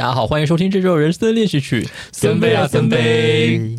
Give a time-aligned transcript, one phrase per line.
[0.00, 3.76] 大家好，欢迎收听这周人生练习曲，森杯啊森杯，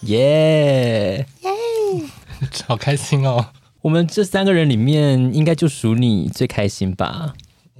[0.00, 1.26] 耶耶，
[2.66, 3.50] 好开心哦！
[3.82, 7.34] 我们这三个人里面，应该就属你最开心吧？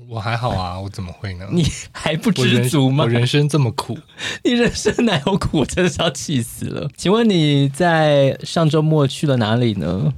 [0.09, 1.49] 我还好啊，我怎么会呢？
[1.51, 3.03] 你还不知足吗？
[3.03, 3.99] 我人，我人生这么苦，
[4.45, 5.59] 你人生哪有苦？
[5.59, 6.89] 我真的是要气死了！
[6.97, 10.15] 请问你在上周末去了哪里呢？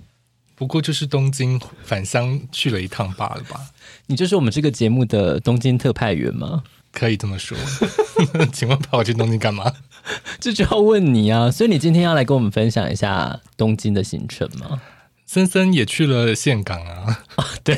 [0.62, 3.60] 不过就是东京返乡去了一趟罢了吧？
[4.06, 6.62] 你就是我们这个节目的东京特派员吗？
[6.92, 7.58] 可以这么说。
[8.54, 9.72] 请问派我去东京干嘛？
[10.38, 11.50] 这就要问你啊！
[11.50, 14.80] 所以你今天要来跟我们分享一下东京的行程吗？
[15.26, 17.24] 森森也去了岘港啊！
[17.34, 17.76] 啊、对，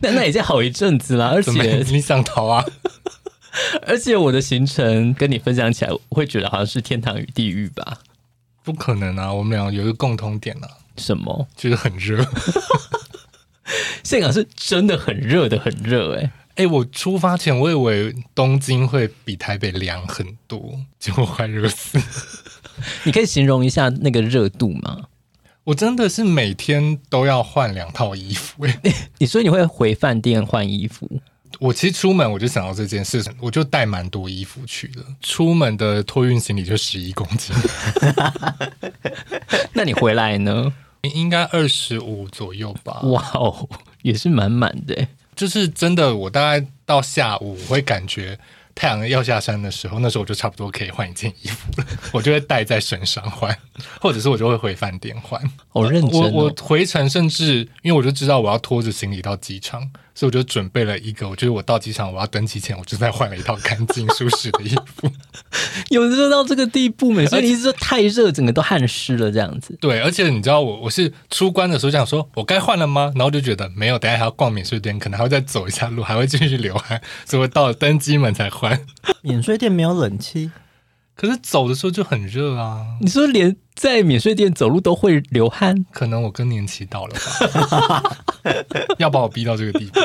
[0.00, 2.62] 那那已经好一阵子了，而且你想逃啊？
[3.88, 8.00] 而且我的行程跟你分享起来，我会觉得好像是天堂与地狱吧？
[8.62, 9.32] 不可能啊！
[9.32, 10.68] 我们俩有一个共同点啊。
[10.96, 11.48] 什么？
[11.56, 12.24] 就是很热。
[14.02, 16.66] 现场是真的很热的，很热哎哎！
[16.66, 21.98] 我出发前我以为东京会比台北凉很多，结果快热死。
[23.04, 25.04] 你可以形容一下那个热度吗？
[25.64, 28.80] 我真的是每天都要换两套衣服哎！
[29.18, 31.08] 你说你会回饭店换衣服？
[31.60, 35.02] 我其实出门我就想到这件事情，我就带蛮多衣服去的。
[35.20, 37.54] 出门的托运行李就十一公斤。
[39.72, 40.72] 那你回来呢？
[41.14, 43.00] 应该二十五左右吧。
[43.02, 43.68] 哇哦，
[44.02, 45.08] 也是满满的。
[45.34, 48.38] 就是真的，我大概到下午我会感觉。
[48.74, 53.54] 太阳要下山的时候，那时候我就差不多可以换一件衣服了，我就会带在身上换，
[54.00, 55.38] 或者是我就会回饭店换。
[55.68, 56.30] 好认真哦。
[56.32, 65.10] 我我回程甚至因为我就知道我要拖着行李到机场，所以我就准备了一个，我觉得我到机场我要登机前，我就再换了一套干净舒适的衣服。
[65.90, 67.26] 有热到这个地步没？
[67.26, 69.76] 所以你是说太热，整个都汗湿了这样子？
[69.80, 73.12] 对，而且你知道我我是出关的时候想说，我该换了吗？
[73.14, 78.78] 然后就觉得没有，等下还要逛免税店，可能还会再走一下路，还会继续流汗，所以我到了登机门才换。
[79.22, 80.50] 免税店没有冷气，
[81.22, 82.84] 可是走的时候就很热啊！
[83.00, 85.86] 你说连在免税店走路都会流汗？
[85.92, 88.02] 可能我更年期到了吧，
[88.98, 90.00] 要把我逼到这个地步。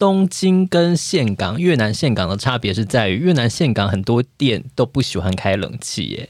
[0.00, 6.28] 东京跟岘港，越南岘港的差别是在于越南岘港很多店都不喜欢开冷气耶。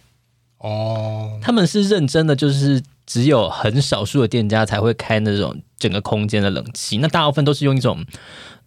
[0.59, 8.05] 哦，他们是认真的，就是只有很少数的店家才会开那种整个空间的冷气，那大部分都是用一种。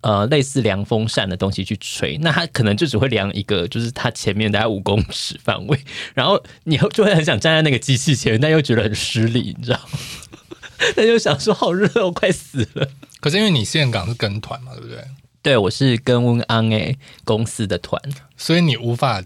[0.04, 5.80] 呃，类似凉风扇的东西去吹，那它可能就只会凉一个，就是它前面大概五公尺范围，
[6.14, 10.00] 然后你就会很想站在那个机器前面，但又觉得很失礼，你知道吗？
[10.98, 12.88] 那就想说好热，我快死了。
[13.22, 15.04] 可是因为你现港是跟团嘛，对不对？
[15.42, 18.02] 对，我是跟温安诶公司的团，
[18.36, 19.24] 所以你无法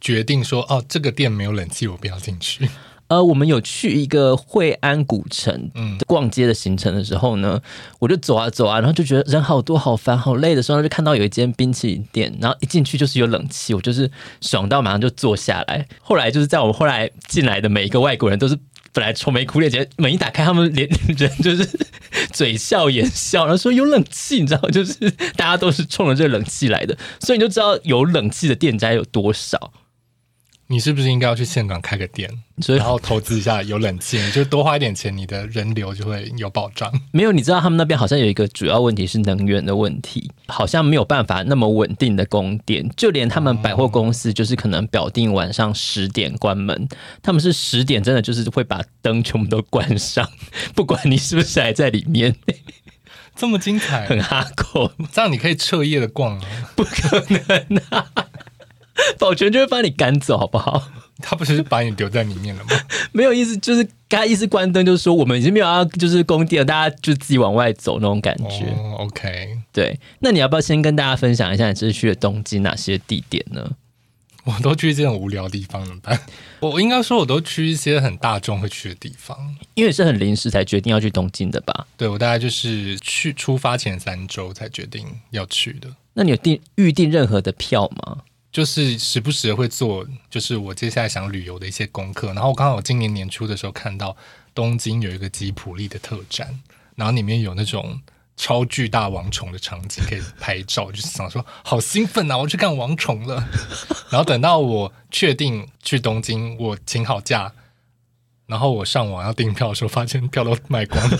[0.00, 2.68] 决定说，哦，这个店没有冷气，我不要进去。
[3.10, 5.68] 呃，我们有去一个惠安古城
[6.06, 14.08] 逛街的行程的时候呢，嗯、我就走啊走啊，然后就觉得人好多，好烦，好累的时候，就看到有一间冰淇淋店，然后一进去就是有冷气，我就是
[14.40, 15.84] 爽到马上就坐下来。
[16.00, 18.56] 后来就是在我们后来进来的每一个外国人，都是
[18.92, 20.88] 本来愁眉苦脸，结果门一打开，他们连
[21.18, 21.68] 人就是
[22.32, 29.72] 嘴笑眼笑，然后说有冷气，你知道，就是大家都是冲着这冷气来的，所以你就知道有冷气的店家有多少。
[30.70, 32.30] 你是不是应该要去现场开个店，
[32.68, 36.88] 然后投资一下有冷气， 就多花一点钱，你的人流就会有保障。
[37.10, 46.88] 没有，你知道他们那边好像有一个主要问题是能源的问题，好像没有办法那么稳定的供电，就连他们百货公司就是可能表定晚上十点关门，
[47.20, 50.30] 他们是十点真的就是会把灯全部都关上，
[50.76, 52.36] 不管你是不是还在里面。
[53.34, 56.46] 这么精彩，很哈扣，这样你可以彻夜的逛啊？
[56.76, 58.06] 不可能啊！
[59.18, 60.90] 保全就会把你赶走，好不好？
[61.22, 62.70] 他不是把你留在里面了吗？
[63.12, 68.66] 没有意思，就是他意思关灯，就是说我们已经没有要，就是工地了，大家就自己往外走那种感觉。
[68.78, 69.98] 哦，OK，对。
[70.20, 73.70] 那你要不要先跟大家分享一下，你这次去的东京哪些地点呢？
[74.44, 76.18] 我都去这种无聊的地方怎么办？
[76.60, 79.36] 我应该说，我都去一些很大众会去的地方，
[79.74, 81.86] 因为是很临时才决定要去东京的吧？
[81.98, 85.88] 对，我大概就是去出发前三周才决定要去的。
[86.14, 88.22] 那你有订预定任何的票吗？
[88.52, 92.28] 就是时不时的会做，就是我接下来想旅游的一些功课。
[92.32, 94.16] 然后我刚好今年年初的时候看到
[94.54, 96.60] 东京有一个吉普力的特展，
[96.96, 98.00] 然后里面有那种
[98.36, 102.38] 超巨大王虫的场景可以拍照，就是想说好兴奋啊！
[102.38, 103.48] 我去看王虫了。
[104.10, 107.52] 然后等到我确定去东京，我请好假，
[108.46, 111.18] 然后我上网要订票的时候，发现票都卖光了，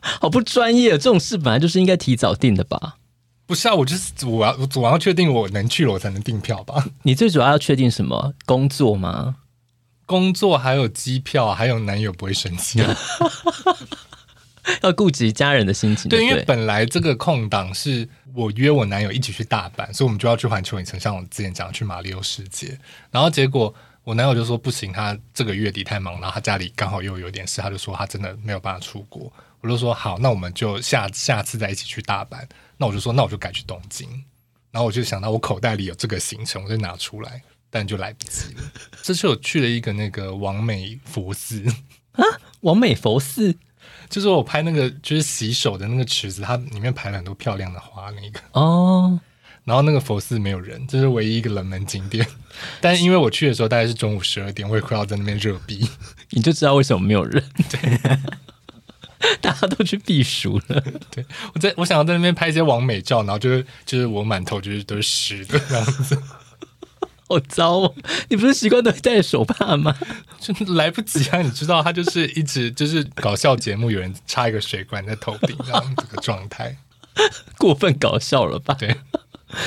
[0.20, 0.92] 好不专业。
[0.92, 2.96] 这种事本来就是应该提早订的吧。
[3.46, 6.84] 不是啊，我就是我要我要确定我能去了，我才能订票吧。
[7.02, 8.34] 你最主要要确定什么？
[8.44, 9.36] 工作吗？
[10.04, 12.96] 工作还有机票，还有男友不会生气啊。
[14.82, 16.08] 要顾及家人的心情。
[16.08, 22.76] 对，因为本来这个空档是我约我男友一起去大阪，所以我们就要去环球影城，像我之前讲去马里奥世界。
[23.12, 23.72] 然后结果
[24.02, 29.32] 我男友就说不行，他这个月底太忙，然后他家里刚好又有点事，他就说他真的没有办法出国。
[29.60, 32.38] 我就说好，那我们就下下次再一起去大阪。
[32.76, 34.08] 那我就说那我就改去东京。
[34.70, 37.42] 然后我就想到我口袋里有这个行程，我就拿出来。
[37.68, 38.62] 但就来不及了。
[39.02, 41.62] 这次我去了一个那个王美佛寺
[42.12, 42.22] 啊，
[42.60, 43.54] 王美佛寺
[44.08, 49.20] 就是我拍那个就是洗手的那个池子，它里面排了很多漂亮的花那个哦。
[49.64, 52.26] 然后那个佛寺没有人，这是唯一一个冷门景点。
[52.80, 55.86] 但因为我去的时候大概是中午十二点，我也快要在那边热逼，
[56.30, 57.42] 你就知道为什么没有人。
[57.68, 58.00] 对，
[59.40, 60.80] 大家都去避暑了。
[61.10, 61.24] 对，
[61.54, 66.20] 我在我想要在那边拍一些网美照，然后就是就是我满头就是都是湿的这样子。
[67.28, 67.94] 好糟哦！
[68.28, 69.92] 你不是习惯都会戴手帕吗？
[70.40, 71.42] 就来不及啊！
[71.42, 76.76] 你知道，他就是一直就是搞笑节目，有人插一个水管在头顶，这样子个状态，
[77.58, 78.74] 过分搞笑了吧？
[78.78, 78.96] 对，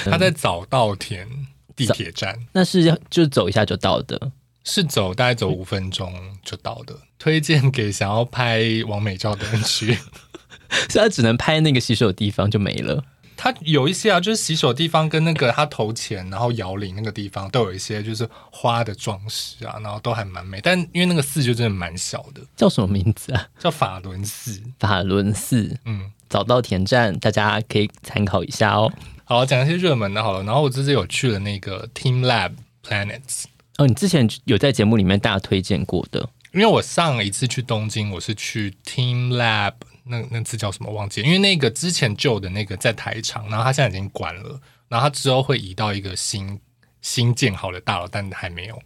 [0.05, 1.27] 他在早稻田
[1.75, 4.31] 地铁站，那是要就走一下就到的，
[4.69, 6.13] 是走大概走五分钟
[6.43, 6.95] 就到的。
[7.17, 9.93] 推荐给想要拍完美照的人去，
[10.87, 13.03] 所以他只能拍那个洗手的地方就没了。
[13.35, 20.59] 它有一些啊，就是洗手的地方跟那个他头前，然后摇铃那个地方都有一些就是花的装饰啊，然后都还蛮美。
[20.61, 23.47] 但因为那个寺就真的蛮小的，叫什么名字啊？
[23.57, 24.61] 叫法轮寺。
[24.79, 28.91] 法轮寺，嗯，早稻田站，大家可以参考一下哦。
[29.23, 30.43] 好，讲一些热门的，好了。
[30.43, 32.51] 然后我这次有去了那个 teamLab
[32.85, 33.45] Planets。
[33.79, 36.19] 哦，你之前有在节目里面大家推荐过的，
[36.53, 39.73] 因为我上一次去东京，我是去 teamLab。
[40.03, 41.21] 那那次叫什么忘记？
[41.21, 44.59] 因为那个之前旧的那个在台场，然后他现在已经关了，
[44.89, 46.59] 然后他之后会移到一个新
[47.01, 48.77] 新建好的大楼，但还没有。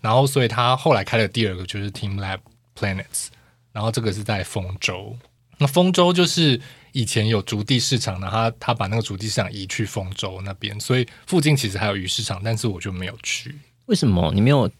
[0.00, 2.40] 然后所以他后来开了第二个，就是 teamLab
[2.76, 3.26] Planets，
[3.72, 5.16] 然后这个是在丰州。
[5.58, 6.60] 那丰州就是
[6.90, 13.54] 以前有竹地市场，然后他他把那个竹地市场移去丰州那边，所以附近其实还有鱼市场，但是我就没有去。
[13.90, 14.70] 为什么你没有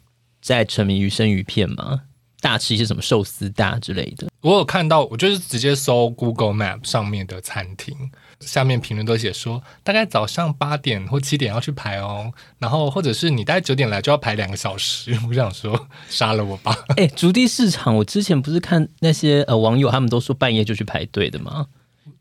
[0.40, 2.02] 在沉迷于生鱼片吗？
[2.40, 7.94] 大吃一些什么寿司大之类的，我有看到，我就是直接搜 Google Map 上面的餐厅，
[8.38, 16.74] 下面评论都写说，大概早上八点或七点要去排哦，然后或者是你大概九点来就要排两个小时，我想说杀了我吧。
[16.96, 21.66] 哎、欸，筑地市场，我之前不是看那些呃网友他们都说半夜就去排队的吗？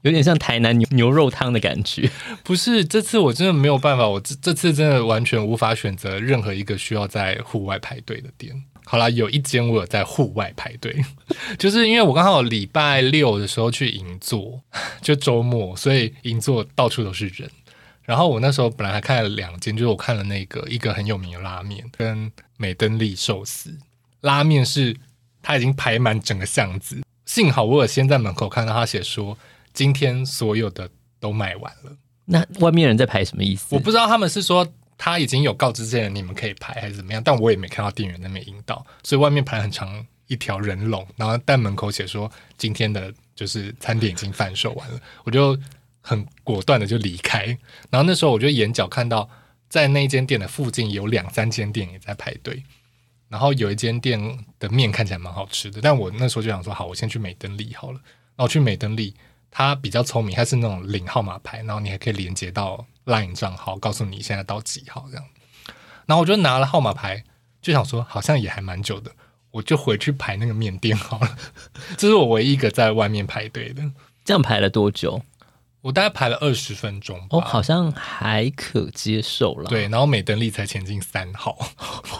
[0.01, 2.09] 有点像台南牛牛肉汤的感觉。
[2.43, 8.53] 不是，这次我真的没有办法，我这这次真的完全无法选择任何一个需要在户外排队的店。
[8.85, 10.95] 好啦，有一间我有在户外排队，
[11.59, 14.61] 就是因为我刚好礼拜六的时候去银座，
[15.01, 17.49] 就周末，所以银座到处都是人。
[18.03, 23.77] 然后我那时候本来还看了两间，就是我看了那个一个很有名的拉面，跟美登利寿司。
[24.21, 24.97] 拉面是
[25.43, 29.37] 它已经排满整个巷子，幸好我有先在门口看到他写说
[29.79, 30.89] 今天所有的
[31.21, 31.95] 都卖完了。
[32.25, 33.73] 那外面人在排什么意思？
[33.73, 34.67] 我不知道他们是说。
[35.01, 37.21] 他已经有告知这些人，你们可以排还是怎么样？
[37.23, 45.57] 但我也没看到店员那边引导，所以外面排很长一条人龙，然后但门口写说今天的就是餐点已经贩售完了，我就
[46.01, 47.45] 很果断的就离开。
[47.89, 49.29] 然后那时候我就眼角看到，
[49.69, 52.61] 在那间店的附近有两三间店也在排队，
[53.29, 54.19] 然后有一间店
[54.59, 58.01] 的面看起来蛮好吃的，但我那时候就想说，好，我先去美登利好了。
[58.35, 59.13] 然后去美登利，
[59.51, 62.85] 他比较聪明，他是那种领号码牌，然后你还可以连接到。
[63.05, 65.25] LINE 账号告诉你现在到几号这样，
[66.05, 67.23] 然后我就拿了号码牌，
[67.59, 69.09] 就想说好像也还蛮久的，
[69.49, 71.35] 我就回去排那个面店好了。
[71.97, 73.81] 这是我唯一一个在外面排队的。
[74.23, 75.19] 这样排了多久？
[75.81, 77.19] 我大概排了二十分钟。
[77.31, 79.67] 哦，好像还可接受了。
[79.67, 81.57] 对，然后美登利才前进三号，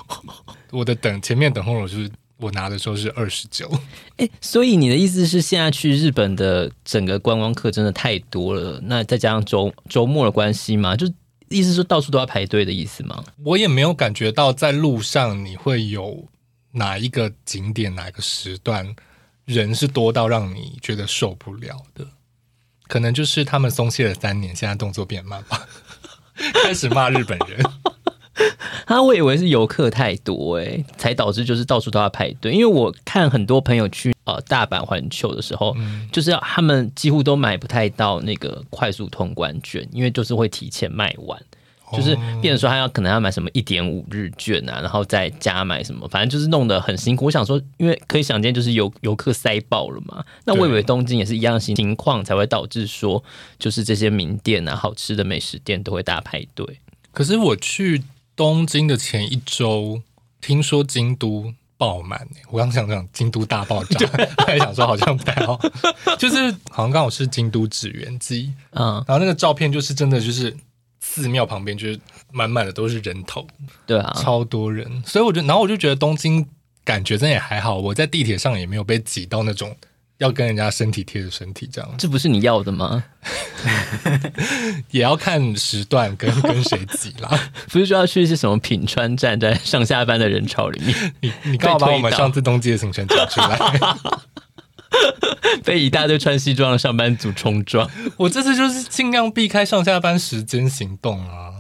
[0.72, 2.12] 我的等前面等候了就是。
[2.39, 3.69] 我拿的时候是二十九，
[4.15, 8.79] 哎，所以你的意思是现在去日本的整个观光客真的太多了？
[8.84, 10.96] 那再加上周周末的关系嘛？
[10.96, 11.05] 就
[11.50, 13.22] 意思是说到处都要排队的意思吗？
[13.43, 16.25] 我也没有感觉到在路上你会有
[16.72, 18.96] 哪一个景点哪一个时段
[19.43, 22.08] 人是多到让你觉得受不了的，
[22.88, 25.67] 可能就是他们松懈了三年，现在动作变慢吧，
[26.63, 27.62] 开始骂日本人。
[28.88, 32.51] 他我以为是游客太多哎、欸，才导致就是到处都要排队。
[32.51, 41.39] 因为我看很多朋友去呃大阪环球的时候，嗯、就是他们几乎都买不太到那个快速通关券，因为就是会提前卖完，
[41.91, 47.25] 哦、就是变成说他要可能要买什么一点五日券啊，然后再加买什么，反正就是弄得很辛苦。
[47.25, 53.24] 我想说，因为可以想见就是游游客塞爆了嘛，那我以为东京也是一样的情况，才会导致说
[53.60, 56.79] 就是这些名店啊、好吃的美食店都会大排队。
[57.12, 58.01] 可是我去。
[58.39, 60.01] 东京的前一周，
[60.39, 62.25] 听说京都爆满。
[62.50, 64.10] 我刚想讲京都大爆炸，
[64.48, 65.60] 还想说好像不太好，
[66.17, 70.55] 就是好像刚好是京都祇园祭，嗯，然后那个照片就是真的就是
[71.01, 72.00] 寺庙旁边就是
[72.31, 73.46] 满满的都是人头，
[73.86, 76.48] 对啊，超多人，所以我就然后我就觉得东京
[76.86, 79.75] 感觉真的也还好，我在地铁上也没有被挤到那种。
[80.20, 83.04] 要跟人家身体贴着身体，这样这不是你要的吗？
[84.92, 87.30] 也要看时段跟 跟谁挤啦。
[87.72, 93.58] 不是说要去一些什么品川站，在上下班的人潮里面，你你刚好把我们上次冬季的行程讲出来，
[95.64, 97.90] 被一大堆穿西装的上班族冲撞。
[98.18, 101.54] 我这次就是尽量避开上下班时间行动啊，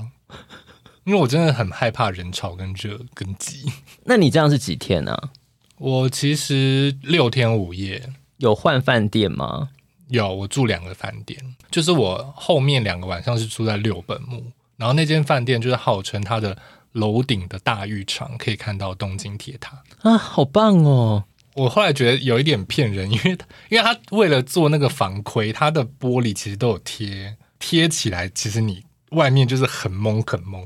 [1.05, 3.71] 因为我真的很害怕人潮跟热跟挤。
[4.03, 5.13] 那你这样是几天呢？
[5.13, 5.29] 啊？
[5.77, 8.11] 我其实六天五夜。
[8.39, 9.69] 有换饭店吗？
[10.09, 11.39] 有，我住两个饭店，
[11.71, 14.43] 就是我后面两个晚上是住在六本木，
[14.75, 16.57] 然后那间饭店就是号称它的
[16.93, 21.23] 楼顶的大浴场可以看到东京铁塔啊，好棒哦！
[21.53, 23.37] 我后来觉得有一点骗人， 因为
[23.69, 28.83] 因为他为了做那个防窥，它的玻璃其实都有贴贴起来，其实你。
[29.13, 30.63] 外面就是很蒙很蒙，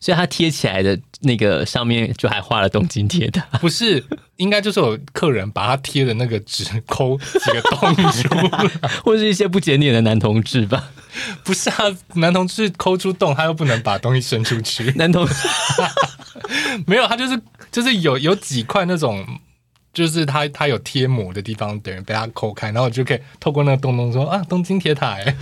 [0.00, 3.40] 所以它贴起来的那个上面就还画了东京铁塔。
[3.58, 4.04] 不是，
[4.36, 10.90] 应该就是有客人把他贴的那个纸 抠几个洞 出来，或者是一些不检点的男同志吧？
[11.42, 14.92] 不是啊，男同志抠出洞，他又不能把东西伸出去。
[14.96, 15.26] 男同
[16.86, 17.40] 没有，他就是
[17.72, 19.24] 就是有有几块那种，
[19.94, 25.36] 就是他他有贴膜的地方，等于被他抠开，然后就可以透过那个洞洞说啊，东京铁塔哎。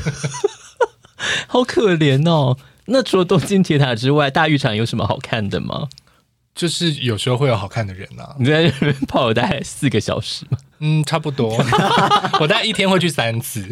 [1.49, 2.57] 好可怜哦！
[2.87, 5.89] 那除了东京铁塔之外，大浴场有什么好看的吗？
[6.55, 8.35] 就是有时候会有好看的人啊。
[8.39, 10.59] 你在那边泡了大概四个小时吗？
[10.81, 11.57] 嗯，差不多。
[12.41, 13.67] 我大概一天会去三次。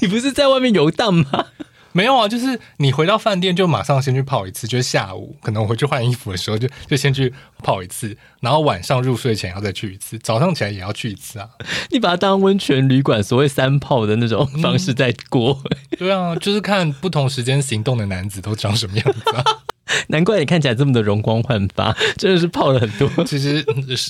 [0.00, 1.46] 你不是在外面游荡吗？
[1.94, 7.32] 没有啊，就是你回到饭店就马上先去泡一次，就是下午可能我回去换衣服的时候就就先去
[7.62, 11.48] 泡一次，然后晚上入睡前要再去一次，早上起来也要去一次啊。
[11.90, 15.62] 你把它当温泉旅馆所谓三泡的那种方式在过。
[15.64, 19.44] 嗯， 对啊，就是看不同时间行动的男子都长什么样子啊。
[20.08, 23.64] 难怪你看起来这么的容光焕发， 真的是泡了很多，其实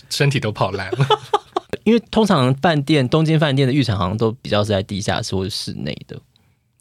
[0.08, 1.06] 身体都泡烂了。
[1.82, 6.18] 因为通常饭店东京饭店的浴场好像都比较是在地下室或者室内的。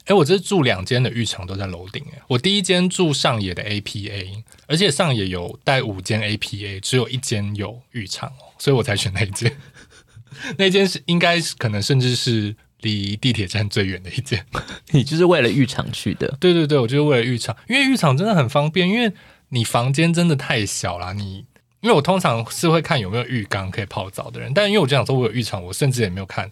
[0.06, 2.04] 哎，我这住两间的浴场都在楼顶。
[2.14, 9.56] 哎，我第一间住上野的 APA，而且上野有带五间 APA，只有一间有浴场哦，所以我才选那一间。
[10.58, 14.46] 那间是应该是可能甚至是离地铁站最远的一间。
[14.92, 16.28] 你就是为了浴场去的？
[16.40, 19.14] 对对对，我就是为了浴场，因为浴场真的很方便，因为
[19.50, 21.14] 你房间真的太小了。
[21.14, 21.46] 你
[21.80, 26.52] 因为我通常是会看有没有浴缸可以泡澡的人，但因为我就想说我有浴场，我甚至也没有看。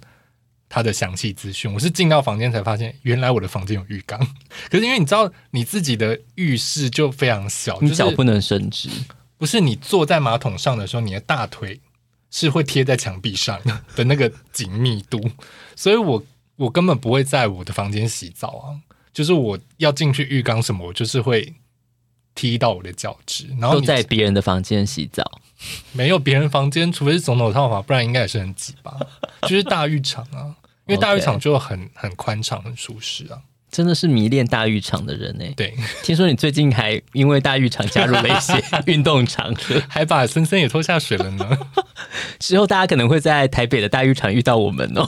[0.74, 4.18] 他的详细资讯，我是进到房间才发现，原来我的房间有浴缸。
[4.72, 8.90] 可是因为你知道，你自己的浴室就非常小，你脚不能伸直。
[9.38, 11.82] 不是你坐在马桶上的时候，你的大腿
[12.30, 13.60] 是会贴在墙壁上
[13.98, 15.30] 的那个紧密度，
[15.76, 16.24] 所以我
[16.56, 18.80] 我根本不会在我的房间洗澡啊。
[19.12, 21.54] 就是我要进去浴缸什么，我就是会
[22.34, 23.48] 踢到我的脚趾。
[23.60, 25.42] 然后都在别人的房间洗澡，
[25.92, 28.98] 没有别人房间，除非是总统套房，不然应该也是很挤吧。
[29.42, 30.56] 就是大浴场啊。
[30.92, 33.40] 因为大浴场就很.很宽敞、很舒适啊！
[33.72, 35.46] 真的是迷恋大浴场的人呢。
[35.56, 38.54] 对，听说你最近还因为大浴场加入了一些
[38.86, 39.54] 运动场，
[39.88, 41.58] 还把森森也拖下水了呢。
[42.40, 45.08] 之后大家可能会在台北的大浴场遇到我们哦。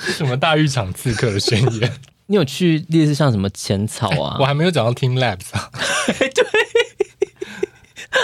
[0.00, 1.92] 是什么大浴场刺客的宣言？
[2.26, 4.36] 你有去类似像什么浅草啊？
[4.40, 5.70] 我还没有讲到 Team Labs 啊。
[6.18, 6.44] 对，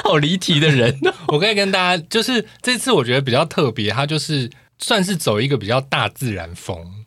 [0.03, 0.99] 好离题的人。
[1.29, 4.51] 我可以跟大家，就是这次我觉得比较特别，它就是。
[4.79, 7.05] 算是走一个比较大自然风，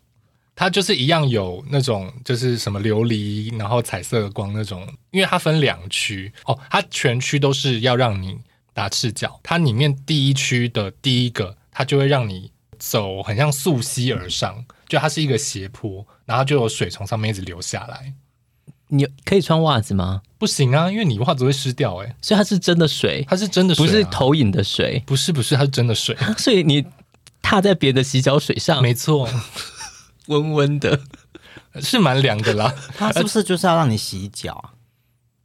[0.56, 8.38] 它就是一样有那种就是什么琉璃，然后彩色的光那种，因为它分两区哦，它全区都是要让你
[8.74, 18.14] 打赤脚，它里面第一区的第一个，它就会让你走很像溯溪而上，就它是一个斜坡，然后就有水从上面一直流下来。
[18.90, 20.22] 你可以穿袜子吗？
[20.38, 26.86] 不行啊，因为你袜子会湿掉哎、欸，所以它是真的水，它是真的水、啊，不是投影的水，不是不是，它是真的水，所以你。
[27.42, 29.30] 踏在别的洗脚水上，没错，
[30.28, 31.00] 温温的，
[31.82, 32.74] 是蛮凉的啦。
[32.98, 34.72] 他是不是就是要让你洗脚啊？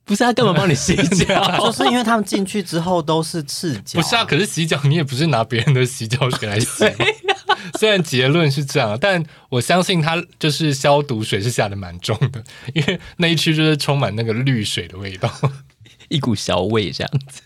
[0.05, 1.59] 不是，他干嘛帮你洗脚？
[1.59, 4.01] 就是因为他们进去之后都是赤脚。
[4.01, 6.85] 不是啊，可是洗脚你也不是拿别人的洗脚水来洗。
[7.81, 15.29] 虽然结论是这样，但我相信他就是消毒水是下的蛮重的，因为那一区就是充满那个绿水的味道，
[16.09, 17.43] 一股小味这样子。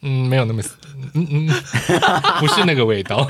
[0.00, 0.62] 嗯，没有那么，
[1.14, 1.48] 嗯嗯，
[2.40, 3.26] 不是那个味道，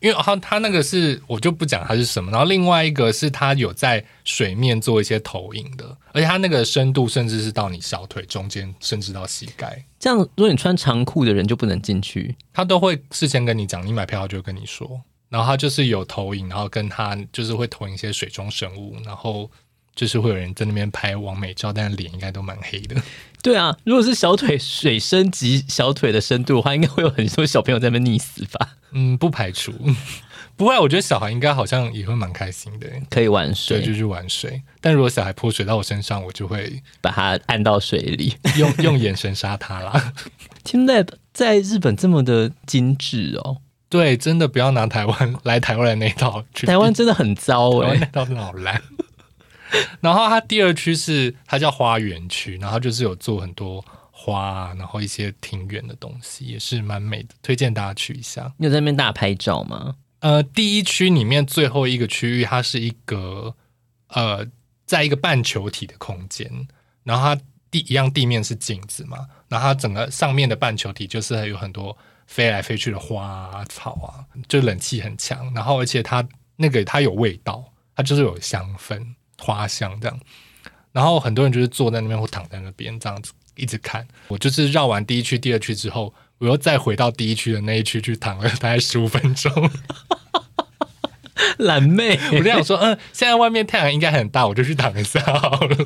[0.00, 9.84] 因 因为它它那个是我就不讲它是什么，然后另外一个是它有在水面做一些投影的，而且它那个深度甚至是到你小腿中间，甚至到膝盖。
[9.98, 19.50] 这样，如果你穿长裤的人就不能进去，他都会事先跟你讲，你买票他就会跟你说，然后他就是有投影，然后跟他就是会投影一些水中生物，然后。
[19.96, 22.94] 就是会有人在那边拍完美照，但是脸应该都蛮黑的。
[23.42, 28.76] 对啊，如果是小腿水深及小腿的深度的话，应该会有很多小朋友在那边溺死吧？
[28.92, 29.72] 嗯，不排除。
[30.56, 34.62] 不会，我觉得小孩应该好像也会蛮开心的，可以玩水，对，就去玩水。
[34.80, 40.14] 但如果小孩泼水到我身上，我就会把他按到水里， 用用眼神杀他啦。
[40.64, 43.58] TeamLab 在日本这么的精致哦，
[43.90, 48.82] 对，真的不要拿台湾来台湾的那套，台湾真的很糟哎、欸，那套真的好烂。
[50.00, 58.52] 然后它第二区是它叫花园区，然后就是有做很多花啊，然后一些庭园的东西，也是蛮美的，推荐大家去一下。
[58.56, 59.96] 你有在那边大拍照吗？
[60.20, 63.54] 呃，第一区里面最后一个区域，它是一个
[64.08, 64.46] 呃，
[64.86, 66.50] 在一个半球体的空间，
[67.04, 67.40] 然后它
[67.70, 77.62] 地一样地面是镜子嘛，然后它整个上面的半球体就是有很多飞来飞去的花啊、草啊，就冷气很强，然后而且它那个它有味道，
[77.94, 79.14] 它就是有香氛。
[79.38, 80.20] 花香这样，
[80.92, 84.06] 然后很多人就是坐在那边或躺在那边这样子一直看。
[84.28, 89.52] 我就是绕完第一区、第二区之后，我又再回到第一区的那一区去躺了大概十五分钟。
[91.58, 95.76] 懒妹，我就想说，嗯，现在外面太阳应该很大，我就去躺一下好了。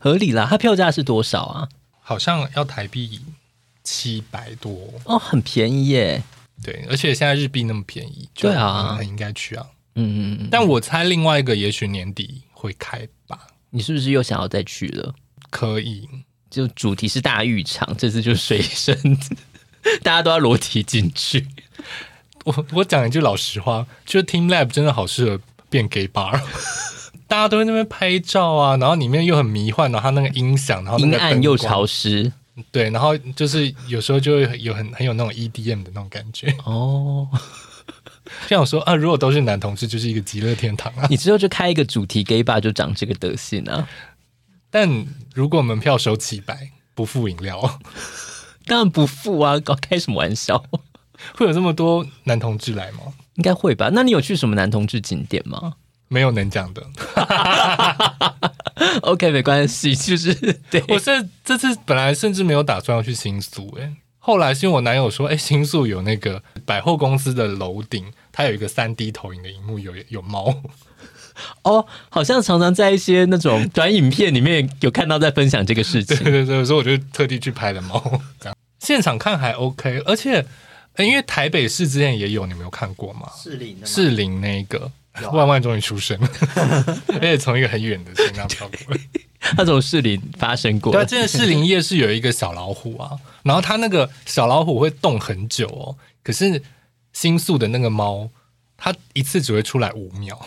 [0.00, 1.68] 合理啦，它票价是多少啊？
[2.00, 3.20] 好像要台币
[3.82, 6.22] 七百多哦，很便宜耶。
[6.62, 9.66] 对，而且现在日币那么便宜，对啊，很应该去啊。
[9.94, 10.48] 嗯嗯嗯。
[10.50, 12.42] 但我猜另外一个也许年底。
[12.58, 13.38] 会开吧？
[13.70, 15.14] 你是不是又想要再去了？
[15.50, 16.08] 可以，
[16.50, 18.96] 就主题是大浴场，这次就是水深，
[20.02, 21.46] 大家都要裸体进去。
[22.44, 26.40] 我我讲一句老实话，就是 TeamLab 真的好适合变 gay bar，
[27.28, 32.32] 大家都在那边拍照啊，然后里面又很迷幻，然后它那个音响，然后阴暗又潮湿，
[32.72, 37.28] 对，然后就是有时候就会有很很有那种 EDM 的那种感觉哦。
[38.46, 41.06] 这样说啊，如果都是男同志，就是一个极乐天堂啊！
[41.10, 43.88] 你之后就开一个主题 gay bar，就长这个德性啊！
[44.70, 47.80] 但如果门票收七百，不付饮料，
[48.66, 49.58] 当然不付啊！
[49.58, 50.62] 搞开什么玩笑？
[51.34, 53.00] 会有这么多男同志来吗？
[53.34, 53.90] 应该会吧？
[53.92, 55.74] 那你有去什么男同志景点吗？
[56.08, 56.86] 没有能讲的。
[59.02, 60.34] OK，没关系，就是
[60.70, 60.82] 对。
[60.88, 63.94] 我这这次本来甚至没有打算要去新宿，哎。
[64.28, 70.54] 后来是因为我男友说，哎，新宿有那个百货公司的楼顶，它有一个三 D 投影的荧幕，有有猫。
[71.64, 76.14] 哦，好像常常在一些那种 短影片里面有看到在分享这个事情。
[76.18, 78.20] 对 对对，所以我就特地去拍了猫。
[78.80, 80.44] 现场看还 OK，而且
[80.98, 83.30] 因为台北市之前也有，你没有看过吗？
[83.34, 86.28] 士林的士林那个、啊、万万终于出生了，
[87.14, 89.00] 而且从一个很远的地方飘过来。
[89.40, 96.60] 他从士林发生过，对，真的士林夜市有一个小老虎啊，然后它那个小老虎会动很久哦，可是
[97.12, 98.28] 新宿的那个猫，
[98.76, 100.38] 它一次只会出来五秒，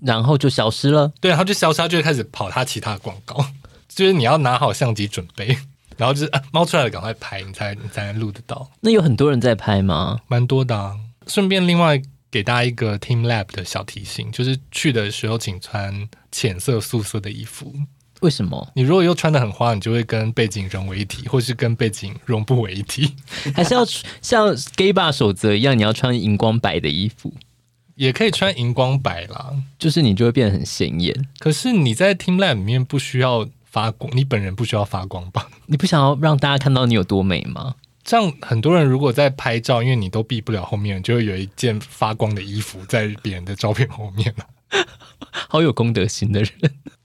[0.00, 1.12] 然后就消失了。
[1.20, 3.44] 对，它就消失，它就会开始跑它其他的广告，
[3.88, 5.58] 就是你要拿好相机准备，
[5.96, 8.70] 然后就是啊，猫出来了赶快拍，你才你才能录得到。
[8.80, 10.20] 那有很多人在拍吗？
[10.28, 10.96] 蛮多的啊。
[11.26, 17.72] 顺便另外给大家一个 TeamLab 的小提醒，就是去的时候请穿浅色素色的衣服。
[18.20, 18.72] 为什么？
[18.74, 23.14] 你如果又穿的很花，你就会跟背景融为一体，或是跟背景融不为一体。
[23.54, 23.84] 还是要
[24.20, 27.32] 像 gay bar 守则一样，你要穿荧光白的衣服，
[27.94, 31.14] 也可以穿荧光白啦，就是你就会变得很显眼。
[31.38, 35.48] 可是你在 TeamLab 里面不需要发光，你本人不需要发光吧？
[35.66, 37.76] 你不想要让大家看到你有多美吗？
[38.08, 44.46] 这样很多人如果在拍照，因为你都避不了后面，就会有一件发光的衣服在别人的照片后面了。
[45.30, 46.50] 好有公德心的人。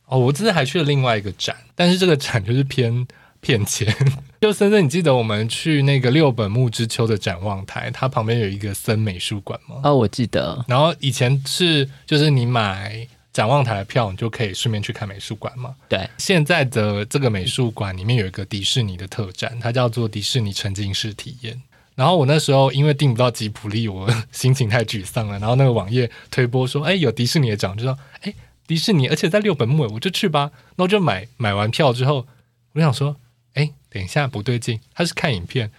[0.06, 3.06] 哦，我这次还去了另外一个展，但是这个展就是偏
[3.42, 3.94] 骗钱。
[4.40, 9.82] 就森森，你记得我们去那个六本木之丘的展望台，它旁边有一个森美术馆吗？
[9.84, 10.64] 哦，我记得。
[10.70, 15.76] 然后以前是就是你买展望台的票，你就可以顺便去看美术馆嘛。
[15.90, 16.10] 对。
[16.18, 21.62] 现在的这个美术馆里面有一个迪士尼的特展，它叫做迪士尼沉浸式体验。
[21.96, 25.38] 然后我那时候因为订不到吉普力，我心情太沮丧了。
[25.40, 28.34] 然后那个网页推播说，哎，有迪士尼的展，就说，哎。
[28.66, 30.50] 迪士尼，而且在六本木，我就去吧。
[30.78, 32.26] 那我就买买完票之后，
[32.72, 33.18] 我想说，
[33.56, 35.70] 哎，等一下不对劲，他是看影片，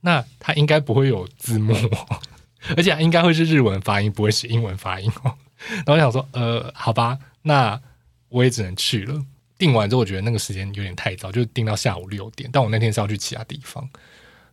[0.00, 1.76] 那他应该不会有字幕，
[2.74, 5.34] 而且应该会是日文发音，不会是英文发音哦。
[5.68, 7.80] 然后我想说，呃，好吧，那
[8.28, 9.24] 我也只能去了。
[9.58, 12.48] 订完之后，我觉得那个时间有点太早，就订到下午六点。
[12.52, 13.88] 但我那天是要去其他地方，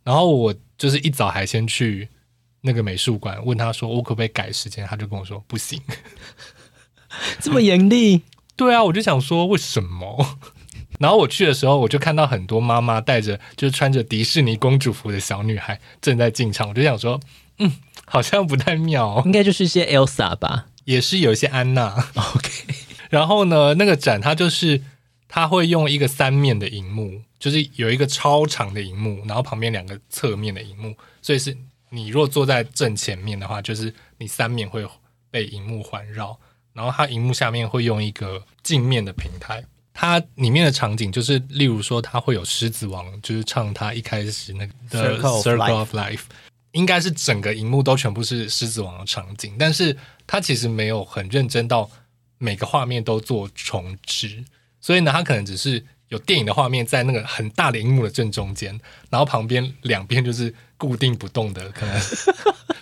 [0.04, 2.10] 然后我就是一早还先去。
[2.62, 5.80] 那个美术馆，问他说我可不可以改时间，他就跟我说不行，
[7.40, 8.24] 这么严厉。
[8.58, 10.38] 对啊，我就想说为什么？
[11.00, 17.18] 然后我去的时候，我就看到很多妈妈带着就是穿着迪士尼公主服的小女孩正在进场，我就想说，
[17.60, 17.72] 嗯，
[18.06, 21.90] 好像不太妙哦，应该就是一些 Elsa 吧，也是有一些安娜。
[22.16, 22.50] OK，
[23.12, 24.82] 然后呢，那个展它就是
[25.28, 31.56] 它会用一个三面的荧幕，就是有一个超长的荧幕，然后旁边两个侧面的荧幕，所以是
[31.90, 34.88] 你若坐在正前面的话，就是你三面会
[35.30, 36.40] 被荧幕环绕，
[36.72, 39.62] 然后它荧幕下面会用一个镜面的平台。
[40.00, 44.74] 它里面的场景就是，例如说，它会有狮子王，就是唱他一开始那个
[45.20, 46.22] Circle of Life，
[46.72, 49.98] 应该是整个荧幕都全部是狮子王的场景，但是
[50.28, 51.90] 它其实没有很认真到
[52.38, 54.44] 每个画面都做重置，
[54.80, 62.00] 所以呢，他可能只是有电影的画面在那个很大的荧幕的正中间，然后旁边两边就是固定不动的，可能。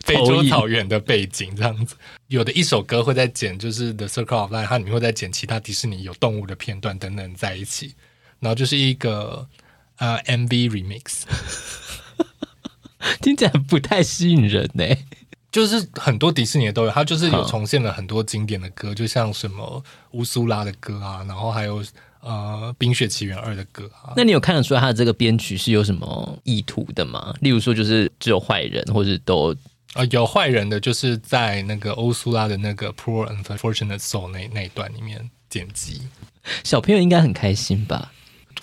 [0.05, 1.95] 非洲草原的背景这样子，
[2.27, 7.95] 有的一首歌会在剪，就是 The Circle of Life，它里面会在剪其他迪士尼有动物的片段等等在一起，
[8.39, 9.49] 然后就是一个
[9.97, 11.23] 呃 MV remix，
[13.19, 14.85] 听起来不太吸引人呢。
[15.55, 21.81] 就是很多迪士尼的都有，它就是有重现了很多经典的歌，就像什么乌苏拉的歌啊，然后还有
[22.19, 24.11] 呃《冰雪奇缘二》的歌啊。
[24.17, 27.33] 那你有看得出来它的这个编曲是有什么意图的吗？
[27.39, 29.55] 例如说，就是只有坏人，或者都。
[29.93, 36.01] 啊、呃，有坏人的，就是在那个欧苏拉的那个 Poor Unfortunate Soul 那那一段里面剪辑。
[36.65, 38.11] 小朋友应该很开心吧？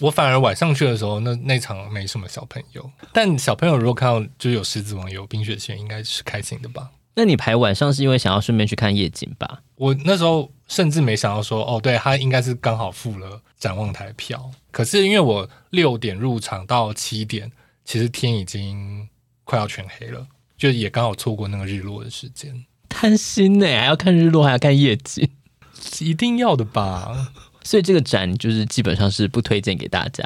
[0.00, 2.90] 我反而晚上去的时候，那那场没什么小朋友。
[3.12, 6.90] 但小朋友如果看到就有狮子王、有冰雪奇缘，应该是开心的吧？
[7.14, 9.62] 那你排晚上是因为想要顺便去看夜景吧？
[9.76, 14.50] 我那时候甚至没想到说，哦，对，他应该是刚好付了展望台票。
[14.70, 17.52] 可是因为我六点入场到七点，
[17.84, 19.08] 其实天已经
[19.44, 20.26] 快要全黑了。
[20.56, 25.28] 就也刚好错过那个日落的时间，贪心呢，还要看日落，还要看夜景，
[26.00, 27.32] 一定要的吧？
[27.64, 30.24] 所以这个展就是基本上是不推荐给大家。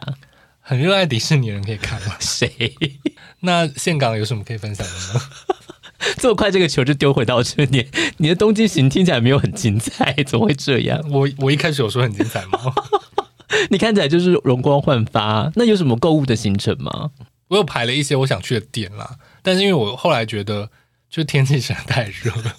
[0.60, 2.16] 很热爱迪士尼的人可以看吗？
[2.20, 2.50] 谁？
[3.40, 5.20] 那岘港有什么可以分享的呢？
[6.18, 11.00] 这么快这个球就丢回到这里，你的东京行听起来没有很精彩，怎么会这样？
[11.10, 12.58] 我我一开始有说很精彩吗？
[13.70, 15.50] 你看起来就是容光焕发。
[15.54, 17.10] 那有什么购物的行程吗？
[17.48, 19.16] 我有排了一些我想去的店啦。
[19.42, 20.68] 但是因为我后来觉得，
[21.08, 22.56] 就天气实在太热了，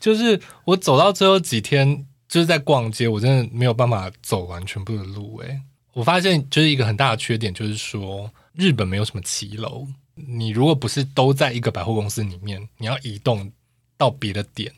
[0.00, 5.38] 就是我走到最后几天就是在逛街，我真的没有办法走完全部的路。
[5.38, 5.60] 诶，
[5.92, 13.50] 我发现就是一个很大的缺点，就是说日本没有什么骑楼，你如果不是都在一个百货公司里面，你要移动
[13.96, 14.72] 到别的点，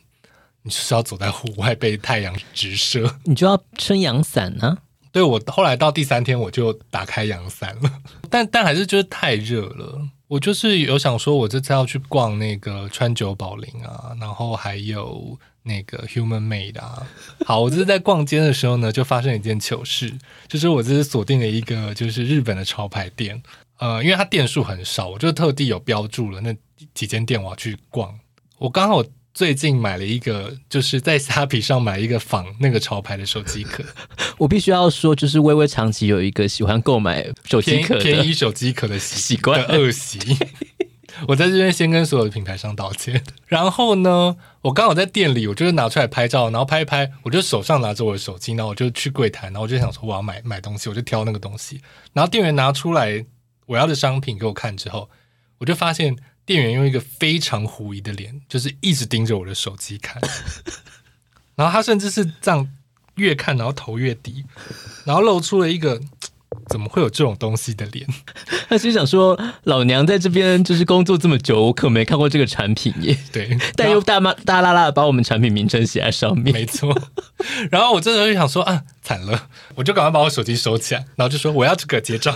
[0.61, 4.77] 你就是要走在户外被太阳直射，你就要撑阳伞呢。
[5.11, 10.07] 对，我后来到第三天我就打开阳伞了， 但但还是就是太热了。
[10.29, 17.01] 我就是有想说，我这次要去逛那个川久保玲啊，然后还有那个 Human Made 啊。
[17.45, 20.13] 好，我这是在逛街的时候呢，就发生一件糗事，
[20.47, 23.41] 就是我这是锁定了一个就是日本的潮牌店，
[23.79, 26.55] 呃，因为它店数很少，我就特地有标注了那
[26.93, 28.17] 几间店我要去逛。
[28.59, 29.03] 我刚好。
[29.39, 33.81] 最近买了一个，就是在虾皮上买一个仿那个潮牌的手机壳。
[34.37, 40.19] 我必须要说，就是微微长期有一个喜欢购买手机壳、便宜手机壳的习惯恶习。
[41.25, 43.23] 我在这边先跟所有的品牌商道歉。
[43.47, 51.79] 然后呢，我刚好在店里，我就是拿出来拍照，然后拍一拍，我就手上拿着我的手机，然后我就去柜台，然后我就想说我要买买东西，我就挑那个东西。
[52.11, 53.25] 然后店员拿出来
[53.67, 55.09] 我要的商品给我看之后，
[55.59, 56.17] 我就发现。
[56.49, 60.19] 店员用一个非常狐疑的脸，就是一直盯着我的手机看，
[61.53, 62.67] 然后他甚至是这样
[63.17, 64.43] 越看，然后头越低，
[65.05, 66.01] 然后露出了一个
[66.67, 68.07] 怎么会有这种东西的脸。
[68.69, 73.17] 他心想说：“老娘在这边就是工作这么久，我可没看过这个产品耶。
[73.31, 76.95] ”对， 但又大妈大啦啦的把我们产品名称写在上面，没错。
[77.71, 82.33] 然后我这时候就想说：“啊，惨了！”我就赶快把我手机收起来，然后就说：“我要这个结账。”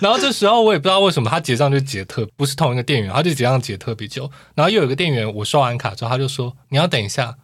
[0.00, 4.30] 然后这时候我也不知道为什么他结账就结特不是同一个店员，他就结账结特别久。
[4.54, 7.36] 然后又有一个店员，我刷完卡之后，他就说：“你要等一下，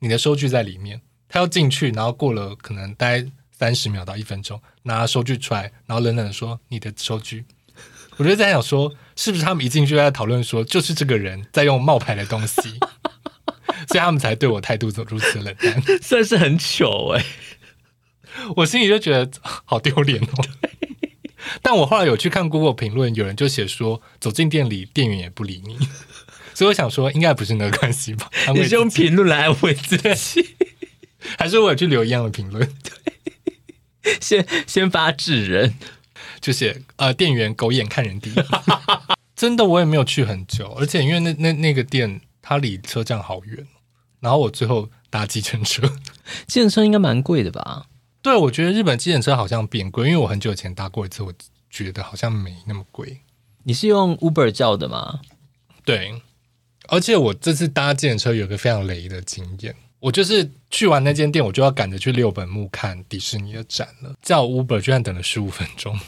[0.00, 3.26] 你的收据在里面。”他要进去，然后过了可能大概
[3.64, 7.46] 三十秒到一分钟，拿收据出来，然后冷冷的说：“你的收据。”
[8.18, 12.60] 我就在想说，是不是他们一进去就在讨论说，就是这个人在用冒牌的东西，
[13.88, 17.26] 所以他们才对我态度如此冷淡， 算是很糗哎、欸。
[18.56, 20.44] 我心里就觉得好丢脸哦。
[21.62, 25.78] 但我后来有去看 Google 评论，有人就写说，走进店里，店员也不理你，
[26.52, 28.30] 所以我想说，应该不是那个关系吧？
[28.54, 30.54] 你是用评论来安慰自己，
[31.38, 32.70] 还是我有去留一样的评论？
[34.20, 35.74] 先 先发制人，
[36.40, 38.32] 就写呃，店员狗眼看人低。
[39.34, 43.66] 真的我也没有去很久，而且因为那那那个店它离车站好远，
[44.20, 45.82] 然后我最后搭计程车，
[46.46, 47.86] 计程车应该蛮贵的吧？
[48.22, 51.32] 对，我觉得日本计程车好像变贵，因为我很久以前搭过一次，我
[51.68, 53.20] 觉得好像没那么贵。
[53.64, 55.20] 你是用 Uber 叫的吗？
[55.84, 56.22] 对，
[56.88, 59.74] 而且我这次搭计程车有个非常雷的经验。
[60.04, 64.12] 我就是去完那间店，我就要赶着去六本木看迪士尼的展了。
[64.20, 65.98] 叫 Uber 居然等了十五分钟，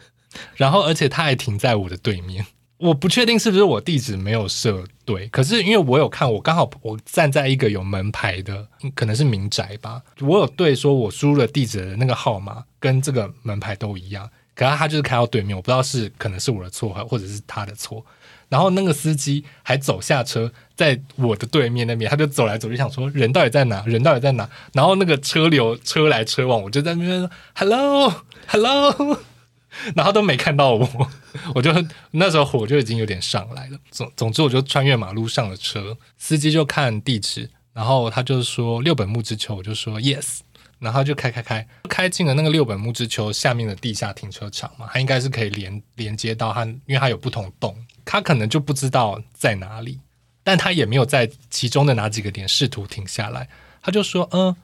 [0.56, 2.44] 然后而且他还停在我的对面。
[2.76, 10.02] 我不确定是不是我地址没有设对，可是因为我有看，我刚好我站在一个有门牌的，可能是民宅吧。
[10.20, 18.04] 我有对说，我输入的地址的那个号码跟这个门牌都一样，可是他就是开到对面，我不知道是可能是我的错，或者是他的错。
[18.48, 23.82] 然后那个司机还走下车，在我的对面那边，他就走来走去，想说人到底在哪？
[23.86, 24.48] 人到底在哪？
[24.72, 29.20] 然后那个车流车来车往，我就在那边说 “hello，hello”，
[29.94, 31.10] 然后都没看到我，
[31.54, 31.72] 我就
[32.12, 33.78] 那时候火就已经有点上来了。
[33.90, 40.38] 总总之，我就穿越马路上了车，司机就看地址，然后他就说六本木之丘，我就说 yes。
[40.78, 49.98] 然后就开开开，开进了那个六本木之丘下面的地下停车场嘛，它应该是可以连连接到它，因为它有不同栋，他可能就不知道在哪里，
[50.44, 53.48] 但他也没有在其中的哪几个点试图停下来，
[53.82, 54.54] 他就说嗯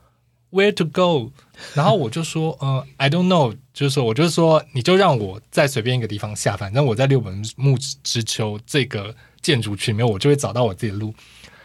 [0.50, 1.32] ，where to go？
[1.74, 11.14] 然后我就说嗯，I don't know，就是说我就说你就让我在随便一个地方下，反正我在六本木之丘这个建筑群里面，我就会找到我自己的路。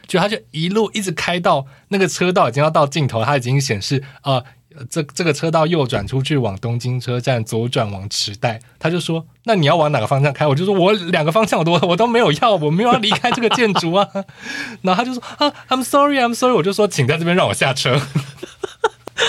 [0.08, 4.44] 就他就一路一直开到那个车道已经要到尽头，他已经显示啊、呃，
[4.90, 8.60] 这这个车道右转出去往东京车站，左转往池袋。
[8.80, 14.08] 他就说：“那你要往哪个方向开？”我就说：“我两个方向我都我都没有要，我没有要离开这个建筑啊。
[14.82, 18.00] ”然后他就说：“啊，I'm sorry, I'm sorry。”我就说：“请在这边让我下车。”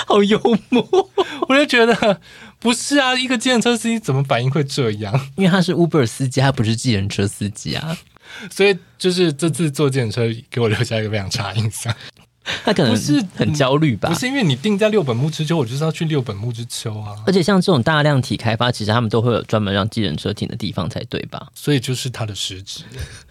[0.06, 0.38] 好幽
[0.68, 0.86] 默，
[1.48, 2.20] 我就觉得
[2.58, 5.28] 不是啊，一个计程车司机怎么反应会这样？
[5.36, 7.96] 因为他是 Uber 司机，他不是计程车司机啊。
[8.50, 11.94] 所以就是这次坐电车给我留下一个非常差印象，
[12.64, 14.08] 他可能是很焦虑吧？
[14.08, 17.14] 不是因为你定在六本木之丘，我就是要去六本木之丘啊！
[17.26, 21.48] 而且像这种大量体开发，其实他们都会有专门让计程车停的地方才对吧？
[21.54, 22.82] 所以就是他的失职。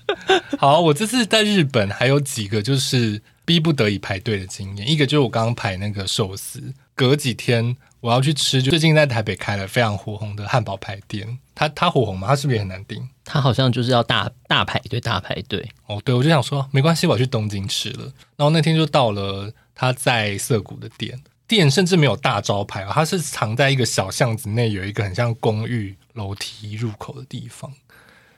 [0.57, 7.77] 好，我这次在日本还有几个就是逼不得已排队的经验，一个就是我刚刚排那个寿司，隔几天。
[7.99, 11.39] 我要去吃，就最近在台北开了非常火红的汉堡排店。
[11.55, 12.27] 它它火红吗？
[12.27, 13.09] 它是不是也很难订？
[13.25, 15.67] 它好像就是要大大排队，大排队。
[15.87, 18.03] 哦，对，我就想说没关系，我要去东京吃了。
[18.35, 27.73] 然后那天就到了他在涩谷的店，店甚至没有大招牌啊，它是藏在一个小巷子内，有一个很像公寓楼梯入口的地方，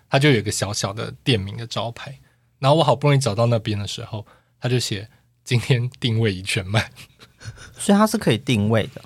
[0.09, 2.17] 它就有一个小小的店名的招牌。
[2.59, 4.25] 然后我好不容易找到那边的时候，
[4.59, 5.07] 他就写
[5.43, 6.91] 今天定位已全满，
[7.77, 9.01] 所以它是可以定位的。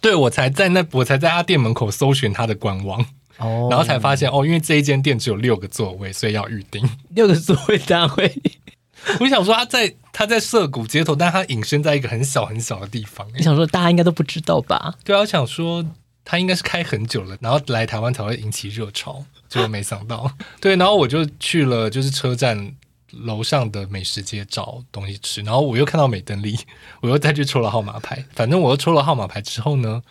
[0.00, 3.00] 对，我才在那，我才在他店门口搜寻他的官网，
[3.38, 8.34] 哦，然后才发现哦，因为这一间店只有六个座位，所以要预定六个座位大会。
[9.20, 13.28] 我想说他在他在涩谷街头，但他隐身在一个很小很小的地方。
[13.36, 14.94] 你想说大家应该都不知道吧？
[15.04, 15.84] 对啊，我想说
[16.24, 20.28] 他应该是开很久了，然后来台湾才会引起热潮，结果没想到。
[20.60, 22.74] 对，然后我就去了，就是车站。
[23.12, 26.58] 楼上的美食街找东西吃，然后我又看到美登利，
[27.00, 28.24] 我又再去抽了号码牌。
[28.32, 30.02] 反正我又抽了号码牌之后呢，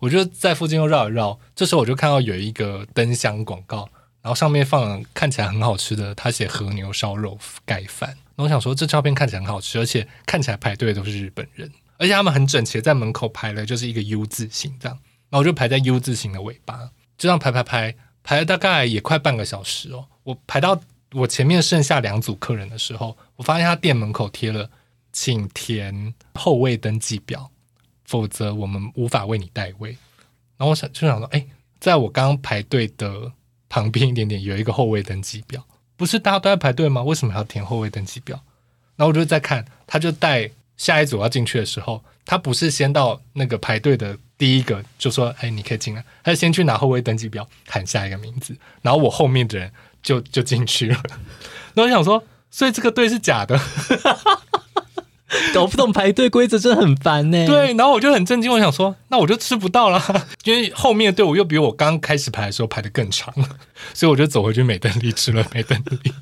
[0.00, 1.38] 我就在附近又绕一绕。
[1.54, 3.88] 这时候我就看到有一个灯箱广告，
[4.22, 8.10] 然后上面放看起来很好吃的，他写和牛烧肉盖饭。
[8.10, 14.98] 然后我想说，这照片看起来很好吃，而且看起来排队都是日本人，而且他们很整齐，在门口排了就是一个 U 字形这样。
[15.30, 20.80] 然后我就排在 U 字形的尾巴，就这样排排排排了大概也快半个小时哦，我排到。
[21.12, 24.68] 我前面剩下两组客人的时候，我发现他店门口贴了
[25.10, 27.50] “请填后位登记表，
[28.04, 29.96] 否则我们无法为你代位”。
[30.58, 31.46] 然后我想就想说，哎，
[31.80, 33.32] 在我刚刚排队的
[33.70, 35.64] 旁边一点点有一个后位登记表，
[35.96, 37.02] 不是大家都在排队吗？
[37.02, 38.38] 为什么要填后位登记表？
[38.96, 49.72] 然后我就在看，他就带下一组要进去的时候，他不是先到那个排队的第一个就说：“哎，你可以进来。”他就先去拿后位登记表，喊下一个名字，然后我后面的人。
[50.08, 50.96] 就就进去了，
[51.74, 53.60] 那我想说，所以这个队是假的，
[55.52, 57.44] 搞不懂排队规则真的很烦呢。
[57.46, 60.02] 对，然后我就很震惊，我想说，那我就吃不到了，
[60.44, 63.34] 因为后面的队伍又比我刚开始排的时候排的更长，
[63.92, 66.14] 所以我就走回去美登利吃了美登利。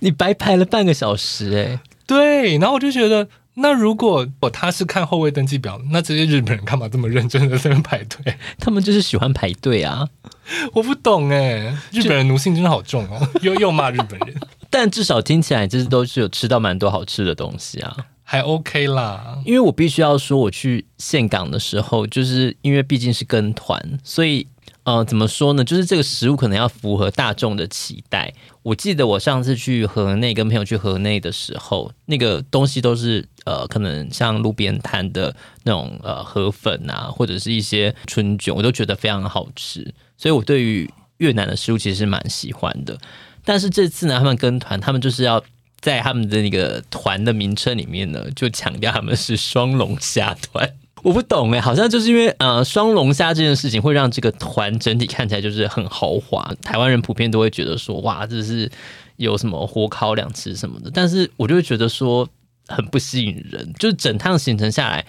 [0.00, 3.26] 你白排了半个小时哎，对，然后我就觉得。
[3.54, 8.34] 那如果他是看后位登记表，那这些日本人干嘛这么认真的在那排队？
[8.58, 10.08] 他们就是喜欢排队啊！
[10.72, 14.34] 我不懂哎，日本人奴性真的好重哦，又又骂日本人。
[14.70, 19.38] 但至少听起来就是都是有吃到蛮多好吃的东西啊，还 OK 啦。
[19.44, 24.46] 因为我必须要说，我去岘港的时候，就是因为毕竟是跟团，所以。
[24.90, 25.62] 呃，怎么说呢？
[25.62, 28.34] 就是这个食物可能要符合大众的期待。
[28.64, 39.94] 我记得我上次去河内跟朋友去河内的时候，那个东西都是呃，可能像路边摊的那种呃河粉啊，或者是一些春卷，我都觉得非常好吃。
[40.16, 42.98] 所以我对于越南的食物其实是蛮喜欢的。
[43.44, 45.40] 但是这次呢，他们跟团，他们就是要
[45.80, 50.68] 在他们的那个团的名称里面呢，就强调他们是双龙虾团。
[51.02, 58.70] 我不懂哎，好像就是因为呃双龙虾这件事情会让这个团整体看起来就是很豪华，台湾人普遍都会觉得说哇，这是
[59.16, 62.28] 有什么火烤两吃什么的，但是我就会觉得说
[62.68, 65.04] 很不吸引人，就是整趟行程下来，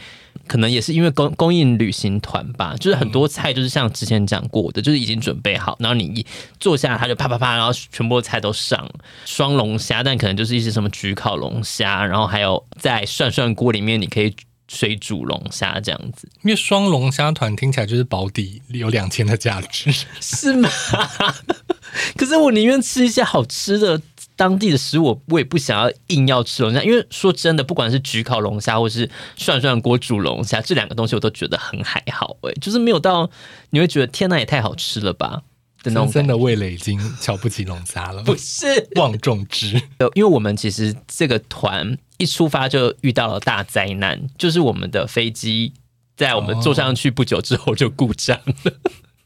[0.47, 6.25] 可能也是因为公供应旅行团吧，就是很多菜就是像之前讲过的，就是已经准备好，然后你一
[6.60, 8.89] 坐下来，他就啪啪啪，然后全部菜都上
[9.25, 14.34] 双龙虾，但可能就是一些什么焗烤龙虾，然后还有在涮涮锅里面你可以。
[14.73, 20.69] 水煮龙虾这样子，因为双龙虾团听起来就是保底有两千的价值， 是吗？
[22.15, 24.01] 可是我宁愿吃一些好吃的
[24.38, 26.81] 当地的食物，我也不想要硬要吃龙虾。
[26.81, 33.29] 因为说真的，不管是焗烤龙虾或是涮涮锅煮龙虾，这两个东西我都觉得很还好，哎，就是没有到
[33.71, 35.41] 你会觉得天哪，也太好吃了吧
[35.83, 36.11] 的那种。
[36.11, 38.65] 真的味蕾已经瞧不起龙虾了， 不是
[38.95, 39.75] 望重之，
[40.13, 41.97] 因为我们其实这个团。
[42.17, 45.73] 一出发就遇到了大灾难，就是我们的飞机
[46.15, 48.73] 在我们坐上去不久之后就故障了，哦、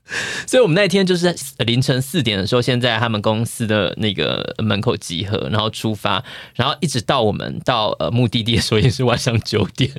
[0.48, 9.92] 所以我们那天就是凌晨四点的时候，先在他们公司的那个门口集合，然后出发，然后一直到我们到呃目的地的时候也是晚上九点，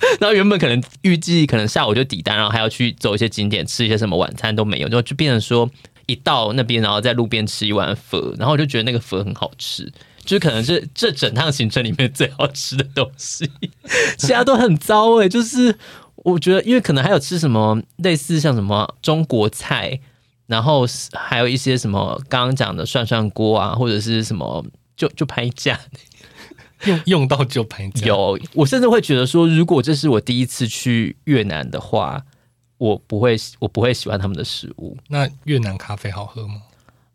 [0.20, 5.68] 然后原本可能预计可能下午就抵达，然后还要去走一些景点，吃一些什么晚餐都没有，就就变成说
[6.06, 9.92] 一到那边，然后在路边吃一碗粉，然后我就觉得那个粉很好吃。
[10.24, 13.50] 就可能是这整趟行程里面最好吃的东西，
[14.18, 15.74] 其他都很糟哎、就是
[16.16, 19.98] 我觉得，因为可能还有吃什么类似像什么中国菜，
[20.46, 24.62] 然后还有一些什么刚刚讲的涮涮锅啊，或者是什么
[24.98, 25.80] 就就拍价，
[26.84, 28.06] 用用到就拍价。
[28.06, 32.22] 有，我甚至会觉得说，如果这是我第一次去越南的话，
[32.78, 34.96] 我不会我不会喜欢他们的食物。
[35.08, 36.62] 那越南咖啡好喝吗？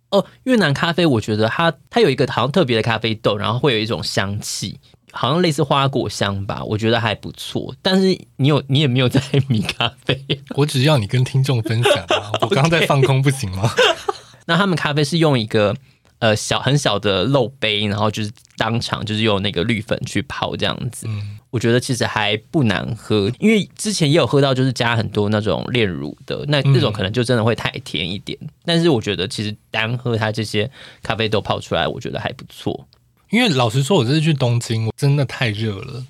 [0.09, 4.79] 哦，越南咖啡，我觉得它它有一个好像特别的咖啡豆，然后会有一种香气，
[5.11, 7.73] 好像类似花果香吧，我觉得还不错。
[7.81, 10.23] 但是你有你也没有在迷咖啡，
[10.55, 12.31] 我只要你跟听众分享啊。
[12.41, 13.71] 我刚刚在放空不行吗？
[14.45, 15.75] 那他们咖啡是用一个。
[16.23, 21.05] 呃，小很小的漏杯，然后就是当场就是用那个绿粉去泡这样子。
[21.09, 28.37] 嗯，我觉得其实还不难喝，因为之前也有喝到，就是加很多那种炼乳的，那那种可能就真的会太甜一点。
[28.41, 32.87] 嗯，但是我觉得其实单喝它这些咖啡豆泡出来，我觉得还不错。
[33.29, 36.05] 因为老实说，我这次去东京，我真的太热了，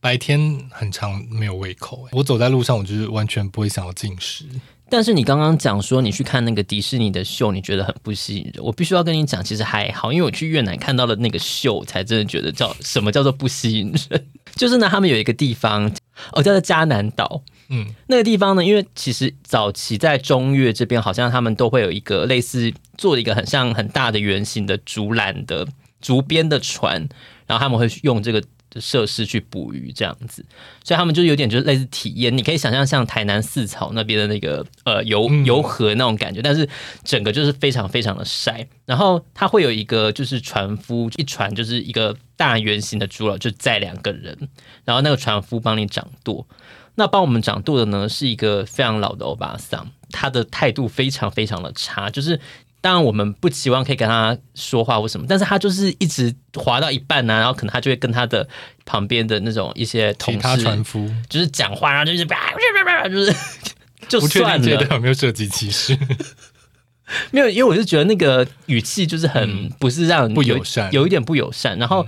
[0.00, 2.08] 白天很长没有胃口。
[2.12, 4.46] 我走在路上，我就是完全不会想要进食。
[4.90, 8.64] 但是你刚刚讲说你去看那个迪士尼的秀，你觉得很不吸引人。
[8.64, 14.26] 我必须要跟你讲，其实还好，因为我去越南看到了那个秀，才真的觉得叫什么叫做不吸引人。
[14.54, 15.90] 就是呢，他们有一个地方
[16.32, 17.42] 哦，叫做迦南岛。
[17.68, 25.66] 嗯，那个地方呢，因为其实早期在中越这边，好像他们都会有一个类似做一个很像很大的圆形的竹篮的
[26.00, 27.08] 竹编的船，
[27.46, 28.42] 然后他们会用这个。
[28.78, 30.44] 的设施去捕鱼这样子，
[30.84, 36.68] 所以他们就有点就是类似体验，你可以想象像台南四草那边的那个呃游游河那种感觉，但是
[37.04, 38.66] 整个就是非常非常的晒。
[38.86, 44.36] 然后它会有一个就是船夫，一船就是一个大圆形的竹篓，就载两个人，
[44.84, 46.46] 然后那个船夫帮你掌舵。
[46.94, 52.40] 那帮我们掌舵的呢是一个非常老的欧巴桑，他的态度非常非常的差，就是。
[52.80, 58.48] 当然，我们不期望可以跟他说话或什么，但是他就是一直滑到一半呢、啊，然后可能他就会跟他的
[58.84, 63.34] 旁边的那种一些同事，他船夫，就是讲话，然后就是叭叭叭叭，就是
[64.08, 64.84] 就算了。
[64.90, 65.98] 有没有涉及歧视？
[67.32, 71.76] 没有，因为我是觉得那个语气就是很、嗯、不是让人不友善，有一点不友善。
[71.78, 72.06] 然后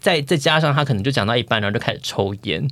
[0.00, 2.66] 再再加上他可能就讲到一半，然后就开始抽烟，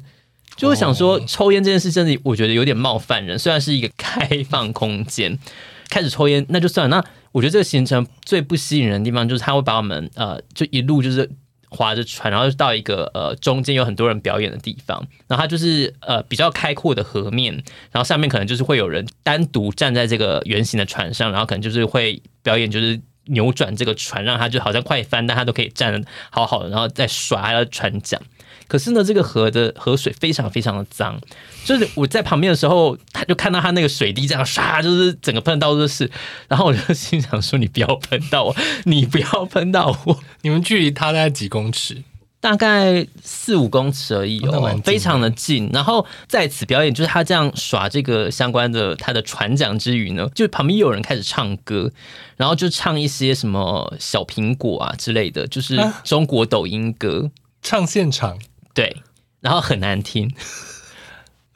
[0.57, 3.39] 就我想说抽烟这件事真的我觉得有点冒犯人。
[3.39, 5.39] 虽然是一个开放空间，
[5.88, 6.96] 开始抽烟那就算了。
[6.96, 11.31] 那我觉得这个行程最不吸引人的地方，就是他会把我们呃，就一路就是
[11.68, 17.53] 划着船，然后到一个呃中间有很多人表演的地方，然后它就是呃比较开阔的河面，
[17.92, 28.20] 然后上面可能就是会有人单独站在这个圆形的船上，然后可能就是会表演，就是扭转这个船，让它就好像快翻，但他都可以站好好的，然后再耍他的船桨。
[28.69, 31.21] 可是呢，这个河的河水非常非常的脏，
[31.64, 36.11] 就是我在旁边的时候，他就看到他那个水滴这样刷，就是整个喷到都是，
[36.49, 42.03] 然后我就心想说：“你不要喷到我，你不要喷到我。”你们距离他大概几公尺？
[42.39, 45.69] 大概四五公尺而已哦，哦非常的近。
[45.73, 51.91] 然后在此表演，就是他这样耍这个相关的他的船桨之余呢，就旁边有人开始唱歌，
[52.37, 58.39] 然后就唱一些什么小苹果啊之类的，就是中国抖音歌，啊、唱现场，
[58.77, 59.03] 对，
[59.41, 60.31] 然后很难听。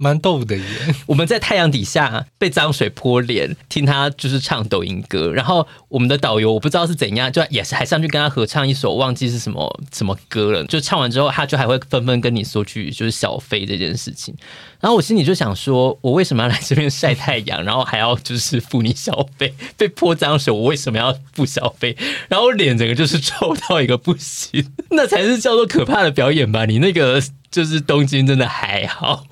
[0.02, 0.64] 蛮逗的耶！
[1.04, 10.64] 我们在太阳底下被脏水泼脸，听他就是唱抖音歌，然后我们的导游我不知道是怎样，就也是还上去跟他合唱一首，忘记是什么什么歌了。
[10.64, 14.34] 就唱完之后，他就还会纷纷跟你索取就是小费这件事情。
[14.80, 19.52] 然后我心里就想说，我为什么要来这边晒太阳，然后还要就是付你小费？
[19.76, 21.94] 被泼脏水，我为什么要付小费？
[22.28, 26.64] 然后脸整个就是臭到一个不行， 那才是叫做可怕的表演吧？
[26.64, 29.26] 你那个就是东京真的还好。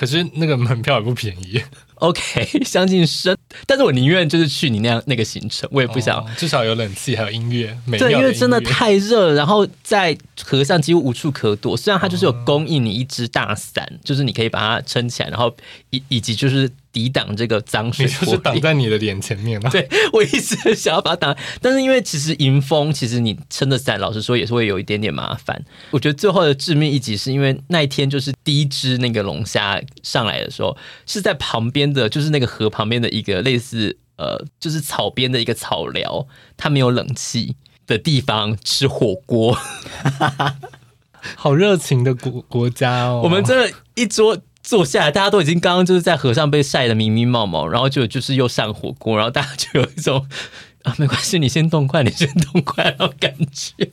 [0.00, 1.62] 可是那个门票也不便宜。
[1.96, 3.36] OK， 相信深，
[3.66, 7.76] 但是我宁愿就是去你那样那个行程，我也不想、哦、至少有冷气，还有音乐。
[7.98, 11.76] 对，因为真的太热，然后在河上几乎无处可躲。
[11.76, 15.54] 虽然它就是有供应你一只大伞，哦、就是你可以把它撑起来，然后
[15.90, 16.70] 以以及就是。
[16.92, 19.68] 抵挡这个脏水，就是挡在你的脸前面嘛。
[19.72, 25.64] 对，我一直想要把它挡，但是因为其实迎风，其实你撑着伞，老实说也是会有一点点麻烦。
[25.90, 30.76] 我觉得最后的致命一击是因为那一天就是第一只那个龙虾上来的时候，
[31.06, 36.26] 是在旁边的，就是那个河旁边的一个类似呃，就是草边的一个草寮，
[36.56, 37.54] 它没有冷气
[37.86, 39.56] 的地方吃火锅，
[41.36, 43.20] 好热情的国国家哦。
[43.24, 44.36] 我们这一桌。
[44.62, 50.26] 坐下来，大家都已经刚刚就是在河上被晒得迷迷茫茫，然后就就是又上火锅，然后大家就有一种
[50.82, 53.90] 啊，没关系，你先动筷，你先动筷，然后感觉，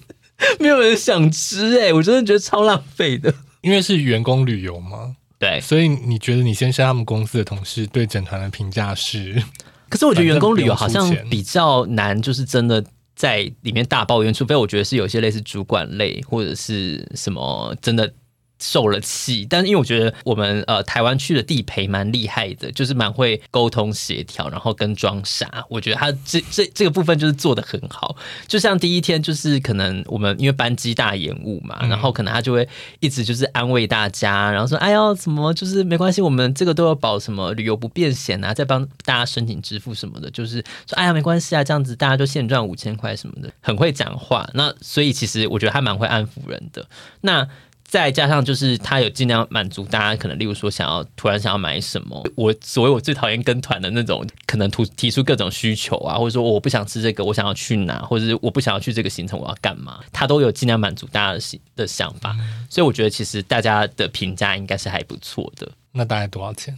[0.60, 9.42] 没有人想吃哎、欸，我真的觉得超浪费的，因为是员工旅游嘛，对，所以你觉得你先生他们公司的同事对整团的评价是？
[9.90, 12.84] 可是我觉得员工旅游好像比较难，就是真的
[13.16, 18.14] 在里面大抱怨，除非我觉得是有些类似主管类或者是什么真的。
[18.60, 28.16] 受了气，但是因为我觉得我们呃台湾区的地陪蛮厉害的，就是蛮会沟通协调，然后跟装傻，我觉得他这这这个部分就是做的很好。
[28.48, 32.68] 就像第一天就是可能我们因为班机大延误嘛，然后可能他就会
[33.00, 44.50] 一直就是安慰大家，然后说哎呦怎么就是没关系，我们这个都有保什么旅游不便险啊，再帮大家申请支付什么的，就是说哎呀没关系啊，这样子大家就现赚五千块什么的，很会讲话。
[44.54, 46.88] 那所以其实我觉得他蛮会安抚人的。
[47.22, 47.48] 那
[47.88, 62.36] 再加上就是他有尽量满足大家，可能例如说想要突然想要买什么，我所谓我最讨厌跟团的那种，可能突提出各种需求啊，或者说我不想吃这个，我想要去哪，或者是我不想要去这个行程，我要干嘛，他都有尽量满足大家的想的想法，
[62.70, 65.72] 所以我觉得其实大家的评价应该是还不错的。
[65.94, 66.76] 那大概多少钱？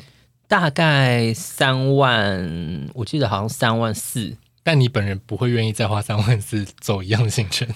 [0.48, 4.36] 大概三万，我记得好像三万四。
[4.62, 7.68] 但你本人不会愿意再花三万四走一样的行程？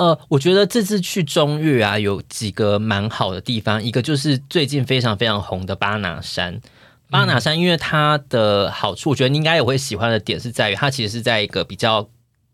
[0.00, 3.82] 呃，我觉得这次去中越啊，有几个蛮好的地方。
[3.82, 6.58] 一个就是最近非常非常红的巴拿山。
[7.10, 12.08] 巴拿山，因为它的好处，我觉得你应该也会喜欢的点是在于，它其实是在一个比较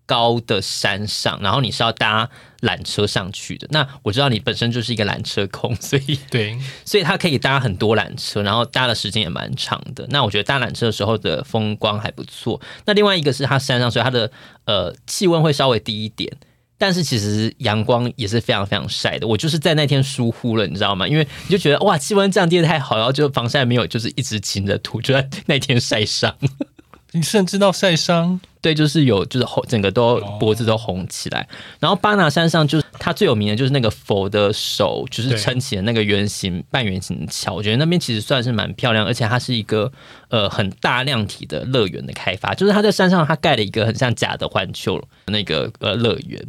[0.06, 2.28] 高的山上，然后你是要搭
[2.62, 3.68] 缆车上去的。
[3.70, 10.04] 那我知道你本身就是一个缆车控， 所以对，所以它可以搭很多缆车，然后搭的时间也蛮长的。
[10.08, 12.60] 那我觉得搭缆车的时候的风光还不错。
[12.86, 14.32] 那另外一个是它山上，所以它的
[14.64, 16.36] 呃气温会稍微低一点。
[16.78, 21.08] 但是其实阳光也是非常非常晒的，我就是在那天疏忽了，你知道吗？
[21.08, 26.34] 因为你就觉得哇，气温降低的太好，然后就防晒没有，就是一直勤着涂，就在那天晒伤。
[27.12, 28.38] 你甚至到晒伤？
[28.60, 31.48] 对，就是有，就是红，整个都脖子都红起来。
[31.78, 37.54] 然后巴拿山上就是它最有名的就是那个佛的手，就是撑起的那个圆形半圆形的桥。
[37.54, 39.90] 我觉得那边其实算是蛮漂亮，而且它是一个
[40.28, 46.44] 呃很大量体的乐园的开发，就是它在山上它盖了一个很像假的环球那个呃乐园。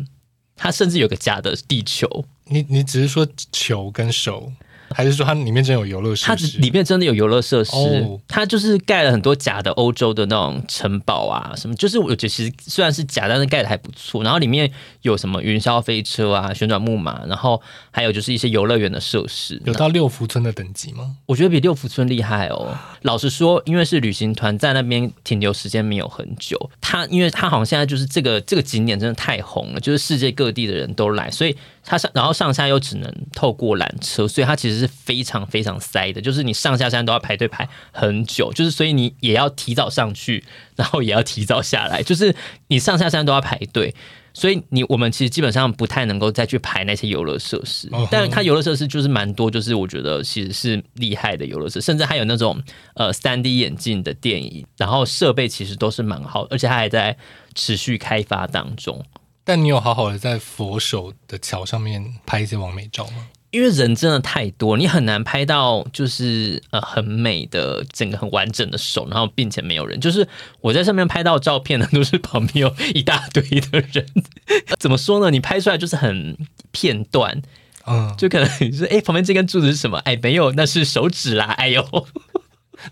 [0.57, 4.51] 他甚至有个假的地球，你你只是说球跟手。
[4.93, 6.57] 还是说它里面真有游乐设施？
[6.57, 7.75] 它里面真的有游乐设施。
[7.75, 14.23] 哦，它就是盖了很多假的欧洲的那种城堡啊，什么就是我觉得其实虽然是假，但是盖的还不错。
[14.23, 14.71] 然后里面
[15.01, 17.61] 有什么云霄飞车啊、旋转木马，然后
[17.91, 19.61] 还有就是一些游乐园的设施。
[19.65, 21.15] 有到六福村的等级吗？
[21.25, 22.75] 我觉得比六福村厉害哦。
[23.01, 31.55] 老实说，因为是旅行团在那边停留时间没有很久，它因为它好像现在就是这个这个景点真的太红了，就是世界各地的人都来，所以。
[31.87, 36.19] 它上，然后上下又只能透过缆车，所以它其实是非常非常塞的。
[36.19, 40.43] 就是你上下山都要排队排很久，就是所以你也要提早上去，
[40.75, 42.35] 然后也要提早下来，就是
[42.67, 43.95] 你上下山都要排队。
[44.33, 47.89] 所以你我们其实基本上不太能够再去排那些游乐设施。
[48.11, 52.61] 但是它游乐设施就是蛮多，就是我觉得其实是厉害的游乐设施，甚至还有那种
[52.93, 57.17] 呃三 D 眼镜的电影，然后设备其实都是蛮好，而且它还在
[57.55, 59.03] 持续开发当中。
[59.47, 63.27] 但你有好好的在佛手的桥上面拍一些完美照吗？
[63.51, 69.97] 因为人真的太多，你很难拍到就是呃很美的整个很完整的手，然后并且没有人。
[70.01, 70.27] 就是
[70.59, 74.05] 我在上面拍到照片呢，都是旁边有一大堆的人。
[74.77, 75.31] 怎么说呢？
[75.31, 76.37] 你拍出来就是很
[76.71, 77.41] 片段，
[77.85, 79.97] 嗯，就可能你说哎，旁边这根柱子是什么？
[79.99, 81.45] 哎，没有，那是手指啦。
[81.45, 81.81] 哎呦，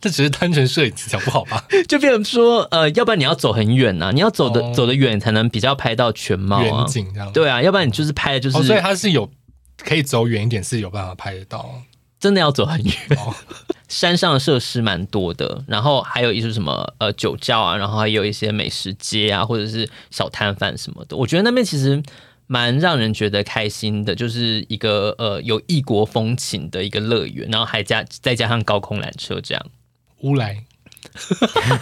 [0.02, 1.64] 这只是单纯摄影技巧不好吧？
[1.88, 6.64] 就变成说呃，要不然你要走很远呐、啊，你要走的、哦、走得远才能比较拍到全貌啊。
[6.64, 9.30] 远景这样对啊，要不然你就是拍的就是，哦、所以它是有。
[9.78, 11.82] 可以走远一点是有办法拍得到，
[12.18, 12.94] 真的要走很远。
[13.18, 13.36] 哦、
[13.90, 21.18] 山上的设施蛮多的，然后还有一些什么呃酒窖啊，然后还有一些美食街啊，或者是小摊贩什么的。
[21.18, 22.02] 我觉得那边其实
[22.48, 29.66] 蛮让人觉得开心的，就是一个呃有异国风情的一个乐园，然后还加再加上高空缆车这样。
[30.26, 30.66] 乌来，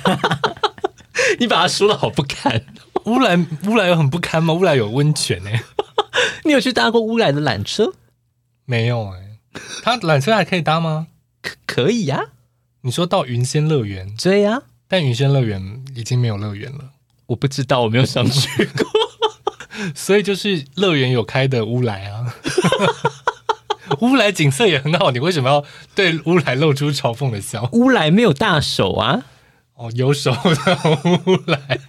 [1.39, 2.61] 你把它说的好不堪。
[3.05, 4.53] 乌来乌来有很不堪吗？
[4.53, 5.63] 乌来有温泉呢、欸。
[6.43, 7.93] 你有去搭过乌来的缆车？
[8.65, 9.39] 没有哎、欸，
[9.81, 11.07] 它缆车还可以搭吗？
[11.41, 12.23] 可可以呀、啊。
[12.81, 14.13] 你说到云仙乐园？
[14.21, 14.61] 对呀、啊。
[14.89, 16.91] 但云仙乐园已经没有乐园了。
[17.27, 18.85] 我不知道，我没有上去过。
[19.95, 22.35] 所以就是乐园有开的乌来啊。
[24.01, 25.63] 乌来景色也很好，你为什么要
[25.95, 27.69] 对乌来露出嘲讽的笑？
[27.73, 29.23] 乌来没有大手啊。
[29.75, 30.77] 哦，有手的
[31.25, 31.79] 乌来。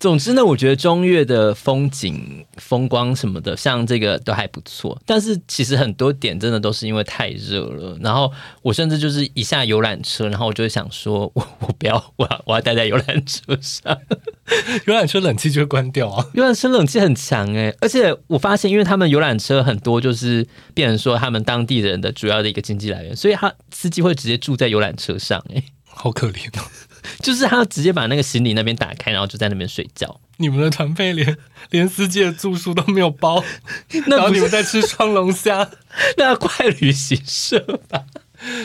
[0.00, 4.98] 总之呢，我觉得中越的风景、风光什么的，像这个都还不错。
[5.04, 7.98] 但是其实很多点真的都是因为太热了。
[8.00, 8.32] 然后
[8.62, 13.94] 我甚至就是一下游览车，然后我就会想说，我我不要，我要我要待在游览车上。
[14.88, 16.26] 游览车冷气就会关掉啊！
[16.32, 26.64] 游览车冷气很强哎，而且我发现，因为他们游览车很多就是变成说他们当地人的主要的一个经济来源，所以他司机会直接住在游览车上哎，好可怜哦。
[27.22, 30.20] 就是他直接把那个行李那边打开，然后就在那边睡觉。
[30.38, 31.36] 你们的团费连
[31.70, 33.44] 连司机的住宿都没有包，
[34.06, 35.70] 然后你们在吃双龙虾，
[36.16, 38.04] 那怪旅行社吧？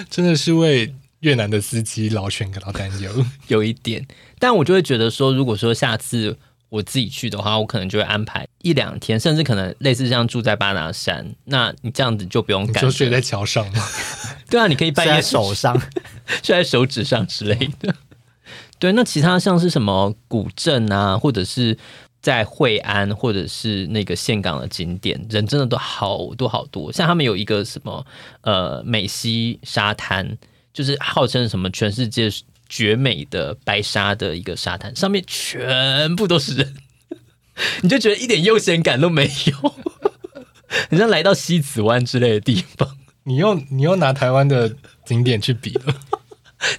[0.10, 4.08] 真的是为越南的司机劳权感到担忧，有一点。
[4.40, 6.38] 但我就会觉得说，如果说下次
[6.70, 13.84] 我自己去的话，我可能就会安排一两天，甚至可能类似像住在巴拿山，那你这样子就不用赶，就睡在桥上吗？
[14.50, 15.78] 对啊，你可以半夜手上
[16.42, 17.94] 睡在手指上之类的。
[18.78, 21.78] 对，那其他像是什么古镇啊，或者是
[22.22, 26.92] 在惠安，或者是那个岘港的景点，人真的都好多好多。
[26.92, 28.06] 像他们有一个什么
[28.42, 30.38] 呃美溪沙滩，
[30.74, 32.30] 就是号称什么全世界
[32.68, 36.74] 绝美的白沙的一个沙滩，上面全部都是人，
[37.82, 39.76] 你就觉得一点悠闲感都没有，
[40.90, 42.98] 你像来到西子湾之类的地方。
[43.24, 45.96] 你又你又拿台湾的景点去比了。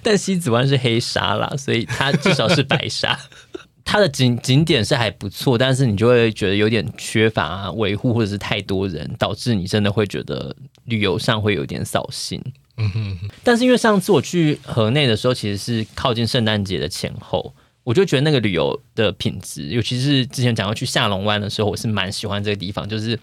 [0.01, 3.17] 但西子湾是黑沙啦，所以它至少是白沙。
[3.85, 10.53] 它的景景点是还不错，但是你就会觉得有点缺乏维护，或者是太多人，导致你真的会觉得
[10.85, 12.41] 旅游上会有点扫兴。
[12.75, 13.29] 嗯哼哼。
[13.43, 17.53] 但是因为上次我去河内的时候，其实是靠近圣诞节的前后。
[17.85, 23.17] 我就觉得那个旅游的品质，尤其是之前讲要去下龙湾的时候，我是蛮喜欢这个地方，就是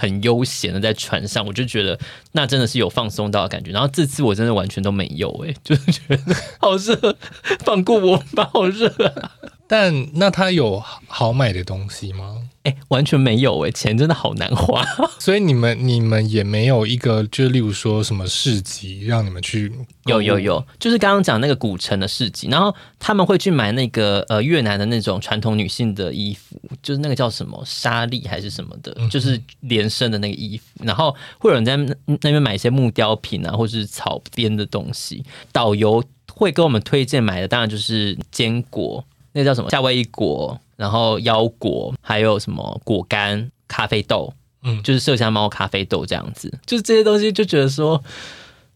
[0.00, 2.00] 很悠闲的在船上，我就觉得
[2.32, 3.70] 那真的是有放松到的感觉。
[3.70, 7.14] 然后这次我真的完全都没有、欸，哎， 就是觉得好热，
[7.60, 9.32] 放过我吧，好热啊！
[9.68, 12.48] 但那他有好买的东西吗？
[12.62, 14.84] 哎、欸，完全没有哎、欸，钱真的好难花，
[15.18, 19.72] 所以你们你们也没有一个，就例如说什么市集让你们去？
[20.04, 35.24] 有有有，就是刚刚讲那个古城的市集，然后他们会去买那个呃越南的那种传统女性的衣服，就是那个叫什么纱丽还是什么的，就是连身的那个衣服，然后会有人在那边买一些木雕品啊，或是草编的东西。
[35.52, 36.02] 导游
[36.32, 40.58] 会给我们推荐买的，当然就是坚果，那叫什么夏威夷果。
[40.76, 48.02] 然后腰果，还有什么果干、咖啡豆，嗯，就是麝香猫咖啡豆这样子，就是这些东西就觉得说，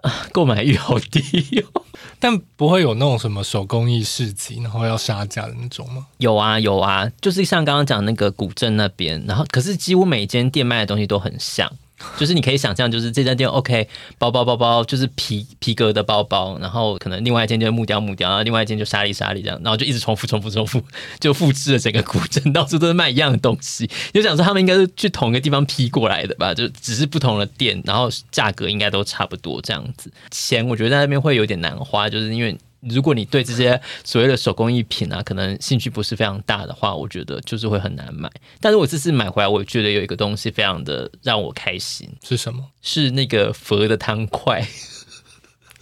[0.03, 1.83] 啊，购买欲好低哦。
[2.21, 6.07] 但不会有那种什么手工艺市集，然后要杀价的那种吗？
[6.19, 11.73] 有啊有啊，就是像刚刚讲那个古镇那边，然后可是几乎每间店卖的东西都很像。
[12.19, 13.89] 就是你可以想象，就是这家店 OK，
[14.19, 20.83] 包包包包就是皮皮革的包包，然后可能另外一间就是木雕木雕，然后另外一间就纱丽纱丽这样，然后就一直重复重复重复，
[21.21, 23.89] 就复制了整个古镇，到处都是卖一样的东西。
[24.13, 30.11] 就想说他们应该是去同一个地方批过来的吧，就只是不同的店，然后价格应该都差不多这样子。
[30.31, 32.57] 钱我觉得在那边会有点难花，就是因为。
[32.89, 38.31] 如果你对这些所谓的手工艺品啊，可能兴趣不是非常大的话，我觉得就是会很难买。
[38.61, 42.65] 但是我这次买回来，我觉得有一个东西非常的让我开心，是什么？
[42.83, 44.67] 是那个佛的汤块。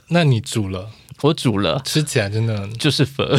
[0.08, 0.90] 那你煮了？
[1.22, 3.38] 我煮了，吃起来真的就是佛。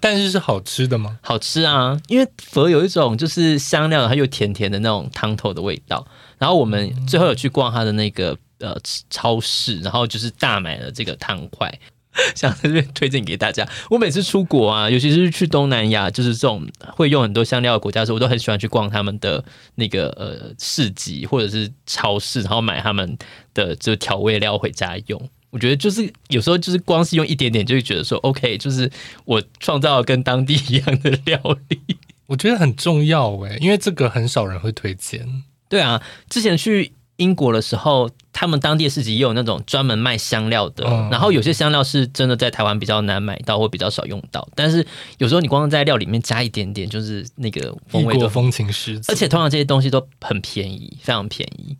[0.00, 1.18] 但是是好吃的吗？
[1.20, 6.06] 好吃啊，因为佛有一种就是香料，然后又甜甜的那种汤头的味道。
[6.38, 8.74] 然后我们最后有去逛他的那个呃
[9.10, 11.78] 超市，然后就是大买了这个汤块。
[12.34, 13.68] 想在这边推荐给大家。
[13.90, 19.44] 我每次出国啊，尤其是去东南亚，就是这种会用很多香料的国家的时候，我都很喜欢去逛他们的
[19.74, 23.16] 那个呃市集或者是超市，然后买他们
[23.52, 25.30] 的就调味料回家用。
[25.50, 28.90] 我觉得就是有时候就是光是用一点点，就会觉得说 OK，就是
[29.24, 31.80] 我创造了跟当地一样的料理。
[32.26, 35.44] 我觉得很重要诶，因为这个很少人会推荐。
[35.68, 36.92] 对啊，之前去。
[37.16, 44.84] 英国的时候，他们当地的市集也有那种专门卖香料的，嗯、然后有些香料是真的在台湾比较难买到或比较少用到，但是
[45.18, 51.76] 有时候你光在料里面加一点点，就是那个风味的风情十足，而且通常这些东西都很便宜，非常便宜。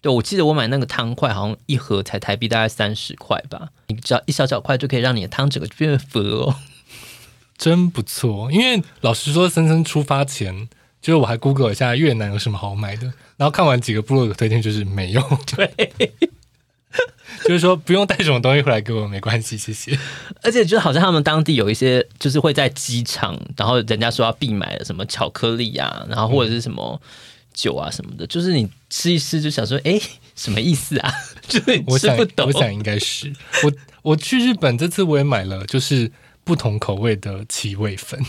[0.00, 6.54] 对，我记得我买那个汤块，好像一盒才台币大概三十块吧，你只要一小小块就可以让你的汤整个变佛哦，
[7.58, 8.52] 真不错。
[8.52, 10.68] 因为老实说，森森出发前。
[11.02, 15.22] 就是我还 Google 一下越南有什么好买的，然后看完几个部落的推荐，就是没用。
[15.54, 15.68] 对，
[17.44, 19.98] 就是说不用带什么东西回来给我没关系，谢谢。
[20.42, 27.00] 而且就好像他们当地有一些，就是会在机场，然后人家说要必买的什么巧克力啊，然后或者是什么
[27.52, 30.00] 酒啊什么的，嗯、就是你吃一吃就想说，哎，
[30.34, 31.12] 什么意思啊？
[31.46, 32.46] 就是我吃不懂。
[32.46, 33.32] 我想，我想应该是
[33.62, 33.72] 我
[34.02, 36.10] 我去日本这次我也买了，就是
[36.42, 38.24] 不同口味的七味粉。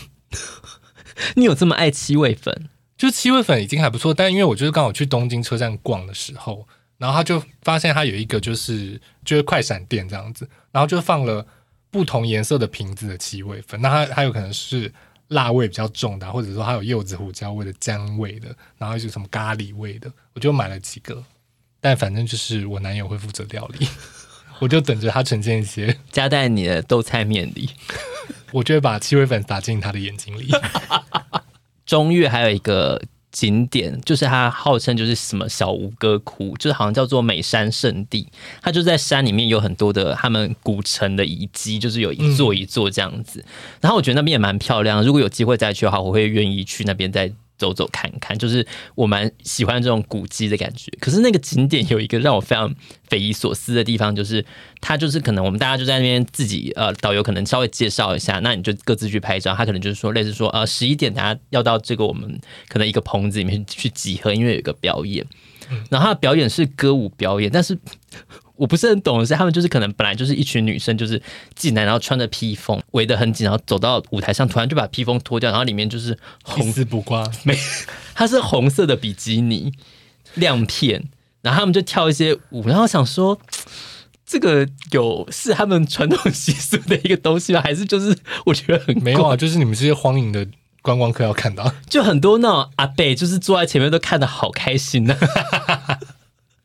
[1.34, 2.68] 你有这么爱七味粉？
[2.98, 6.66] 就七味粉已经还不错，但因为我就是刚好去东京车站逛的时候，
[6.98, 11.46] 然后他就发现他有一个就是就是快闪店这样子，然后就放了
[11.90, 14.92] 不同颜色的瓶子的七味粉，那它还有可能是
[15.28, 21.22] 辣味比较重的，或者说还有柚子胡椒味的姜味的，然后就是什么咖喱味的，我就买了几个，
[21.80, 23.88] 但反正就是我男友会负责料理，
[24.58, 27.70] 我就等着他呈现一些加在你的豆菜面里。
[28.50, 30.50] 我就会把七味粉打进他的眼睛里。
[31.88, 33.00] 中越还有一个
[33.32, 38.28] 景点，就是它号称就是什么小吴哥窟，就是好像叫做美山圣地。
[38.60, 43.42] 它就在山里面有很多的他们古城的遗迹，就是有一座一座这样子。
[43.80, 47.32] 然后我觉得那边也蛮漂亮，如果有机会再去的话，我会愿意去那边再。
[47.58, 50.90] 走走看看，就是我蛮喜欢这种古迹的感觉。
[51.00, 52.74] 可是那个景点有一个让我非常
[53.08, 54.44] 匪夷所思的地方，就是
[54.80, 59.54] 它就是可能我们大家就在那边自己呃导游可能稍微介绍一下，那你就各自去拍照。
[59.54, 65.26] 他可能就是说类似说呃十一点大家要到这个我们可能一个棚子里面去集合，因为有一个表演。
[65.90, 67.78] 然后他的表演是歌舞表演，但是。
[68.58, 71.22] 我不是很懂的是，他们就是可能本来就是一群女生，就是
[71.54, 77.56] 进来，然后穿着披风围得很紧，然后走到舞台上，突然就把披风脱掉，然后里面就是红丝不挂，没，
[78.14, 79.72] 它是红色的比基尼
[80.34, 81.08] 亮片，
[81.40, 83.40] 然后他们就跳一些舞，然后想说
[84.26, 87.60] 这个有是他们传统习俗的一个东西吗？
[87.62, 90.46] 还是就是我觉得很没有啊，就是你们这些荒淫的
[90.82, 95.16] 观光客要看到，就很多那种阿贝就是坐在前面都看得好开心呢、
[95.66, 95.98] 啊。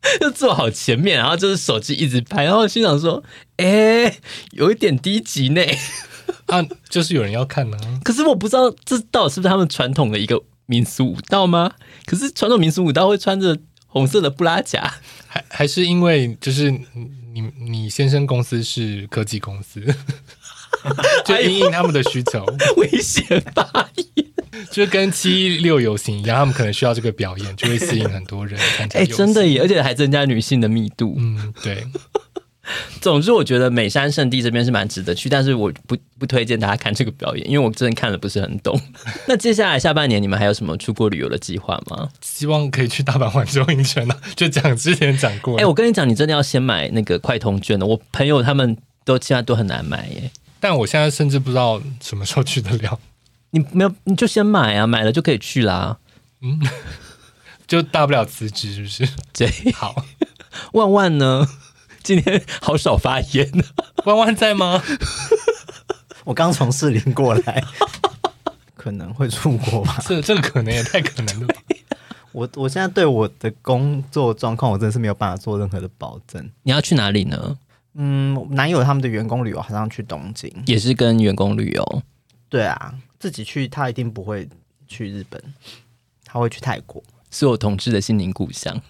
[0.20, 3.24] 就坐好前面，然后就是手机一直拍，然后心想说
[3.58, 3.66] ：“哎、
[4.06, 4.20] 欸，
[4.52, 5.62] 有一点低级呢。
[6.48, 8.00] ”啊，就是有人要看呢、啊。
[8.04, 11.72] 可是我不知道这到底是不是他们传统的一个民俗舞蹈吗？
[12.06, 14.94] 可是传统民俗舞蹈会穿着红色的布拉夹，
[15.28, 19.82] 还还是因为就是你你先生公司是科技公司，
[21.26, 22.46] 就因应他们的需求，
[22.78, 23.26] 危险
[23.56, 24.23] 发言。
[24.72, 29.00] 就跟七一六游行一样，他们可能需要这个表演，就会吸引很多人参加。
[29.00, 31.16] 哎、欸，真的耶，而且还增加女性的密度。
[31.18, 31.84] 嗯，对。
[33.02, 38.80] 总之，我觉得美山圣地这边是蛮值得去，但是我不不推荐大家看这个表演，因为我真的看了不是很懂。
[39.28, 42.08] 那接下来下半年你们还有什么出国旅游的计划吗？
[42.22, 45.58] 希望可以去大阪环球影城啊，就讲之前讲过。
[45.58, 47.86] 哎、欸，我跟你讲，你真的要先买那个快通券的。
[47.86, 50.32] 我朋友他们都现在都很难买耶。
[50.62, 52.98] 但我现在甚至不知道什么时候去得了。
[53.54, 55.98] 你没有，你就先买啊，买了就可以去啦。
[56.42, 56.60] 嗯，
[57.68, 59.14] 就大不了辞职，是不是？
[59.32, 60.04] 对，好。
[60.74, 61.48] 万万呢？
[62.02, 63.64] 今天好少发言呢。
[64.06, 64.82] 万万在吗？
[66.26, 67.64] 我刚从士林过来，
[68.76, 70.02] 可能会出国吧。
[70.06, 71.56] 这这个可能也太可能了吧。
[72.32, 76.50] 我我现在对我的工作状况，我真的是没有办法做任何的保证。
[76.64, 77.58] 你要去哪里呢？
[77.94, 82.02] 嗯，男友他们的员工旅游好像去东京，也是跟员工旅游。
[82.50, 82.96] 对啊。
[83.24, 84.46] 自己去，他一定不会
[84.86, 85.42] 去日本，
[86.26, 87.02] 他会去泰国，
[87.32, 88.82] 是我同志的心灵故乡。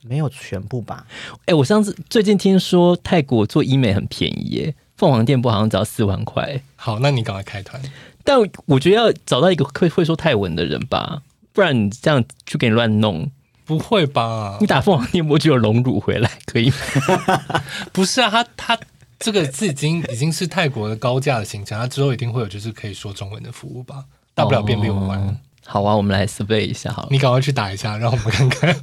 [0.00, 1.04] 没有全部吧？
[1.40, 6.62] 哎、欸，我上次最近听说泰国做医美很便宜耶，凤凰电波好像只要四万块。
[6.74, 7.82] 好，那你赶快开团。
[8.24, 11.20] 但我觉得要找到一个会会说泰文的人吧，
[11.52, 13.30] 不然你这样去给你乱弄。
[13.66, 14.56] 不会吧？
[14.58, 17.60] 你打凤凰电波就有隆乳回来，可以吗？
[17.92, 18.80] 不是啊，他他。
[19.22, 24.04] 这个是已经已经是泰国的高价的行程，它之后一定会有就是可以说中文的服务吧？
[24.34, 25.18] 大不了变六万。
[25.18, 25.36] 哦。
[25.64, 27.08] 好啊，我们来 survey 一下好了。
[27.10, 28.76] 你赶快去打一下，让我们看看。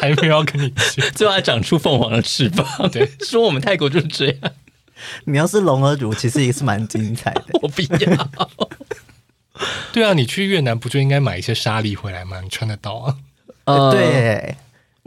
[0.00, 2.66] 还没有要跟你去， 最后还长出凤凰的翅膀。
[2.90, 4.36] 对， 说我们泰国就是这样。
[5.24, 7.44] 你要是龙儿乳，其实也是蛮精彩的。
[7.62, 8.50] 我不要。
[9.92, 12.40] 对啊，你去越南不就应该买一些沙粒回来吗？
[12.40, 13.16] 你穿得到啊？
[13.64, 14.56] 呃，对。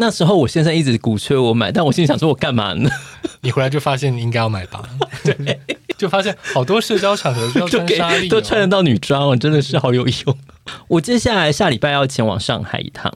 [0.01, 2.89] 那时候我先生一直鼓吹我买，但我心里想说，我干嘛呢？
[3.41, 4.81] 你回来就发现你应该要买吧？
[5.23, 5.59] 对，
[5.95, 10.37] 就发现好多社交场合 都要穿纱丽，都穿得到女装哦，真的是好有用。
[10.87, 13.13] 我接下来下礼拜要前往上海一趟，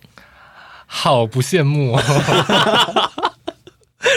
[0.86, 3.12] 好不羡慕哦。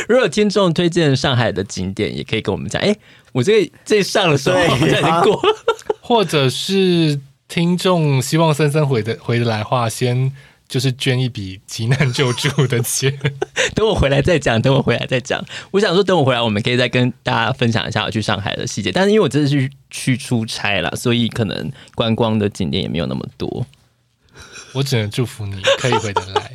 [0.06, 2.82] 如果有听众推荐上海的景点，也可以跟我们讲。
[2.82, 2.94] 哎，
[3.32, 5.56] 我这个这上的时候好像已经过了，
[6.02, 10.30] 或者是听众希望森森回的回得来话，先。
[10.68, 13.18] 就是捐一笔急难救助的钱，
[13.74, 14.60] 等我回来再讲。
[14.60, 15.42] 等我回来再讲。
[15.70, 18.92] 我想说，等我回来，我们可以再跟大家分享一下我去上海的细节。
[18.92, 23.66] 但是因为我这次是去出差了，所以可能观光的景点也没有那么多。
[24.74, 26.52] 我只能祝福你可以回得来。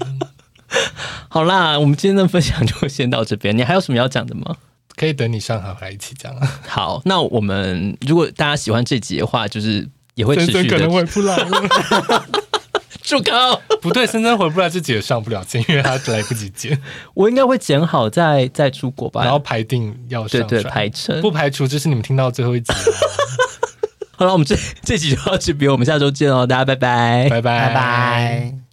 [1.27, 3.57] 好啦，我们今天的分享就先到这边。
[3.57, 4.55] 你还有什么要讲的吗？
[4.95, 6.31] 可以等你上海回来一起讲。
[6.67, 10.77] 好，那我们如果大家喜欢这集的话，就是也会持续的。
[10.77, 12.25] 可能回不来了。
[13.01, 13.61] 住口！
[13.81, 16.79] 不对，森森回不来，自己也上不了镜，因为他来不及剪。
[17.13, 22.73] 我应该会剪好再再出国吧，然后排定要上对对排程，不排除这是你们听到最后一集。
[24.15, 28.62] 好了，我们这这集就到这边，我们下周见哦，大家拜拜，拜拜拜拜。